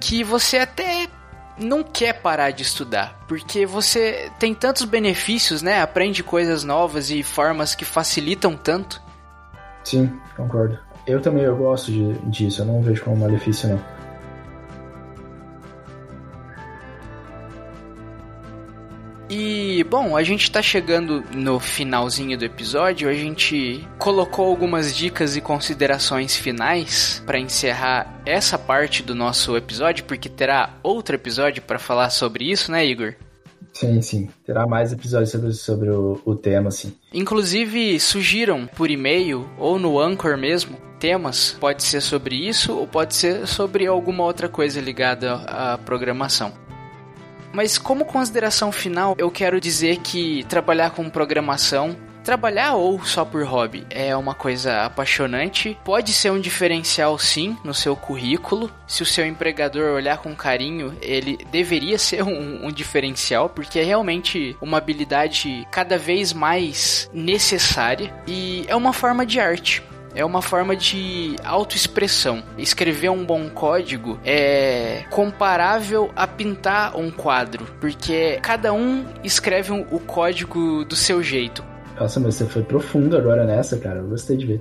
que 0.01 0.23
você 0.23 0.59
até 0.59 1.09
não 1.59 1.83
quer 1.83 2.21
parar 2.21 2.51
de 2.51 2.63
estudar, 2.63 3.19
porque 3.29 3.67
você 3.67 4.31
tem 4.39 4.55
tantos 4.55 4.85
benefícios, 4.85 5.63
né? 5.63 5.81
Aprende 5.83 6.23
coisas 6.23 6.65
novas 6.65 7.11
e 7.11 7.23
formas 7.23 7.75
que 7.75 7.85
facilitam 7.85 8.57
tanto. 8.57 9.01
Sim, 9.85 10.19
concordo. 10.37 10.79
Eu 11.07 11.21
também 11.21 11.45
eu 11.45 11.57
gosto 11.57 11.91
de, 11.91 12.13
disso, 12.31 12.63
eu 12.63 12.67
não 12.67 12.81
vejo 12.81 13.03
como 13.03 13.17
malefício 13.17 13.69
não. 13.69 14.02
E, 19.35 19.83
bom, 19.85 20.15
a 20.15 20.23
gente 20.23 20.51
tá 20.51 20.61
chegando 20.61 21.25
no 21.35 21.59
finalzinho 21.59 22.37
do 22.37 22.45
episódio, 22.45 23.09
a 23.09 23.15
gente 23.15 23.83
colocou 23.99 24.47
algumas 24.47 24.95
dicas 24.95 25.35
e 25.37 25.41
considerações 25.41 26.37
finais 26.37 27.23
para 27.25 27.39
encerrar 27.39 28.21
essa 28.27 28.59
parte 28.59 29.03
do 29.03 29.15
nosso 29.15 29.57
episódio, 29.57 30.05
porque 30.05 30.29
terá 30.29 30.79
outro 30.83 31.15
episódio 31.15 31.63
para 31.63 31.79
falar 31.79 32.11
sobre 32.11 32.51
isso, 32.51 32.71
né, 32.71 32.85
Igor? 32.85 33.15
Sim, 33.73 34.03
sim. 34.03 34.29
Terá 34.45 34.67
mais 34.67 34.93
episódios 34.93 35.31
sobre, 35.31 35.53
sobre 35.55 35.89
o, 35.89 36.21
o 36.27 36.35
tema, 36.35 36.71
sim. 36.71 36.95
Inclusive, 37.11 37.99
sugiram 38.01 38.67
por 38.67 38.91
e-mail 38.91 39.49
ou 39.57 39.79
no 39.79 39.99
Anchor 39.99 40.37
mesmo 40.37 40.77
temas. 41.01 41.57
Pode 41.59 41.83
ser 41.83 42.03
sobre 42.03 42.37
isso 42.37 42.77
ou 42.77 42.87
pode 42.87 43.15
ser 43.15 43.47
sobre 43.47 43.87
alguma 43.87 44.25
outra 44.25 44.47
coisa 44.47 44.79
ligada 44.79 45.37
à 45.37 45.79
programação. 45.79 46.53
Mas 47.53 47.79
como 47.79 48.05
consideração 48.05 48.73
final, 48.73 49.15
eu 49.19 49.31
quero 49.31 49.61
dizer 49.61 49.99
que 49.99 50.45
trabalhar 50.45 50.91
com 50.91 51.09
programação 51.11 51.97
Trabalhar 52.25 52.75
ou 52.75 53.05
só 53.05 53.25
por 53.25 53.45
hobby 53.45 53.85
é 53.91 54.15
uma 54.17 54.35
coisa 54.35 54.85
apaixonante. 54.85 55.77
Pode 55.85 56.13
ser 56.13 56.31
um 56.31 56.41
diferencial 56.41 57.19
sim 57.19 57.57
no 57.65 57.75
seu 57.75 57.97
currículo. 57.97 58.71
Se 58.87 59.03
o 59.03 59.07
seu 59.07 59.27
empregador 59.27 59.93
olhar 59.93 60.19
com 60.19 60.35
carinho, 60.35 60.97
ele 61.03 61.39
deveria 61.51 61.99
ser 61.99 62.23
um, 62.23 62.67
um 62.67 62.71
diferencial, 62.71 63.49
porque 63.49 63.81
é 63.81 63.83
realmente 63.83 64.57
uma 64.61 64.79
habilidade 64.79 65.67
cada 65.71 65.99
vez 65.99 66.33
mais 66.33 67.11
necessária 67.13 68.15
e 68.27 68.65
é 68.69 68.77
uma 68.77 68.93
forma 68.93 69.27
de 69.27 69.41
arte 69.41 69.83
é 70.15 70.25
uma 70.25 70.43
forma 70.43 70.77
de 70.77 71.37
autoexpressão. 71.45 72.43
Escrever 72.59 73.11
um 73.11 73.25
bom 73.25 73.49
código 73.49 74.19
é 74.25 75.05
comparável 75.11 76.11
a 76.15 76.27
pintar 76.27 76.97
um 76.97 77.11
quadro, 77.11 77.67
porque 77.81 78.39
cada 78.43 78.73
um 78.73 79.05
escreve 79.25 79.73
o 79.73 80.01
código 80.01 80.85
do 80.85 80.97
seu 80.97 81.23
jeito. 81.23 81.65
Nossa, 81.99 82.19
mas 82.19 82.35
você 82.35 82.47
foi 82.47 82.63
profundo 82.63 83.17
agora 83.17 83.45
nessa, 83.45 83.79
cara. 83.79 84.01
Eu 84.01 84.09
gostei 84.09 84.37
de 84.37 84.47
ver. 84.47 84.61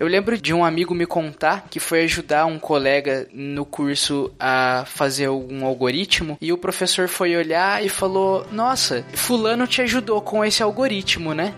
Eu 0.00 0.06
lembro 0.06 0.38
de 0.38 0.54
um 0.54 0.64
amigo 0.64 0.94
me 0.94 1.04
contar 1.04 1.66
que 1.68 1.78
foi 1.78 2.04
ajudar 2.04 2.46
um 2.46 2.58
colega 2.58 3.28
no 3.34 3.66
curso 3.66 4.32
a 4.40 4.84
fazer 4.86 5.28
um 5.28 5.62
algoritmo 5.62 6.38
e 6.40 6.54
o 6.54 6.56
professor 6.56 7.06
foi 7.06 7.36
olhar 7.36 7.84
e 7.84 7.90
falou: 7.90 8.46
Nossa, 8.50 9.04
Fulano 9.12 9.66
te 9.66 9.82
ajudou 9.82 10.22
com 10.22 10.42
esse 10.42 10.62
algoritmo, 10.62 11.34
né? 11.34 11.54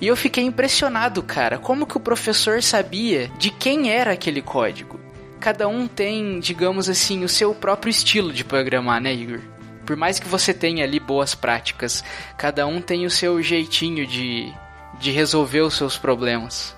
E 0.00 0.06
eu 0.06 0.16
fiquei 0.16 0.44
impressionado, 0.44 1.22
cara, 1.22 1.58
como 1.58 1.86
que 1.86 1.96
o 1.96 2.00
professor 2.00 2.62
sabia 2.62 3.28
de 3.36 3.50
quem 3.50 3.90
era 3.90 4.12
aquele 4.12 4.40
código. 4.40 5.00
Cada 5.40 5.66
um 5.66 5.88
tem, 5.88 6.38
digamos 6.40 6.88
assim, 6.88 7.24
o 7.24 7.28
seu 7.28 7.54
próprio 7.54 7.90
estilo 7.90 8.32
de 8.32 8.44
programar, 8.44 9.00
né, 9.00 9.12
Igor? 9.12 9.40
Por 9.84 9.96
mais 9.96 10.18
que 10.18 10.28
você 10.28 10.52
tenha 10.52 10.84
ali 10.84 11.00
boas 11.00 11.34
práticas, 11.34 12.04
cada 12.36 12.66
um 12.66 12.80
tem 12.80 13.06
o 13.06 13.10
seu 13.10 13.42
jeitinho 13.42 14.06
de, 14.06 14.52
de 15.00 15.10
resolver 15.10 15.60
os 15.62 15.74
seus 15.74 15.96
problemas. 15.96 16.76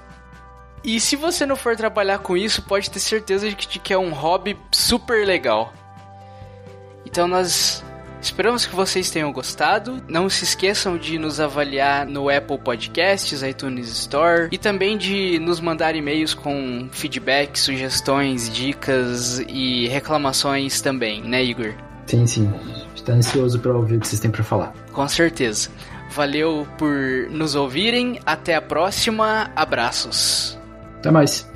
E 0.83 0.99
se 0.99 1.17
você 1.17 1.45
não 1.45 1.57
for 1.57 1.77
trabalhar 1.77 2.19
com 2.19 2.37
isso, 2.37 2.63
pode 2.63 2.91
ter 2.91 3.01
certeza 3.01 3.51
de 3.51 3.79
que 3.79 3.93
é 3.93 3.99
um 3.99 4.13
hobby 4.13 4.57
super 4.71 5.27
legal. 5.27 5.75
Então 7.05 7.27
nós 7.27 7.85
Esperamos 8.21 8.67
que 8.67 8.75
vocês 8.75 9.11
tenham 9.11 9.33
gostado. 9.33 10.03
Não 10.09 10.29
se 10.29 10.45
esqueçam 10.45 10.97
de 10.99 11.19
nos 11.19 11.41
avaliar 11.41 12.07
no 12.07 12.29
Apple 12.29 12.59
Podcasts, 12.59 13.43
iTunes 13.43 13.89
Store 13.89 14.49
e 14.53 14.59
também 14.59 14.99
de 14.99 15.39
nos 15.39 15.61
mandar 15.61 15.95
e-mails 15.95 16.35
com 16.35 16.89
feedback, 16.93 17.59
sugestões, 17.59 18.53
dicas 18.53 19.39
e 19.49 19.89
reclamações 19.89 20.81
também, 20.81 21.23
né, 21.23 21.43
Igor? 21.43 21.75
Sim, 22.07 22.27
sim. 22.27 22.53
Estou 22.95 23.15
ansioso 23.15 23.59
para 23.59 23.73
ouvir 23.73 23.97
o 23.97 24.01
que 24.01 24.07
vocês 24.07 24.21
têm 24.21 24.31
para 24.31 24.45
falar. 24.45 24.75
Com 24.93 25.09
certeza. 25.09 25.71
Valeu 26.11 26.67
por 26.77 26.93
nos 27.31 27.55
ouvirem. 27.55 28.21
Até 28.27 28.55
a 28.55 28.63
próxima. 28.63 29.51
Abraços. 29.55 30.59
Até 30.99 31.11
mais. 31.11 31.50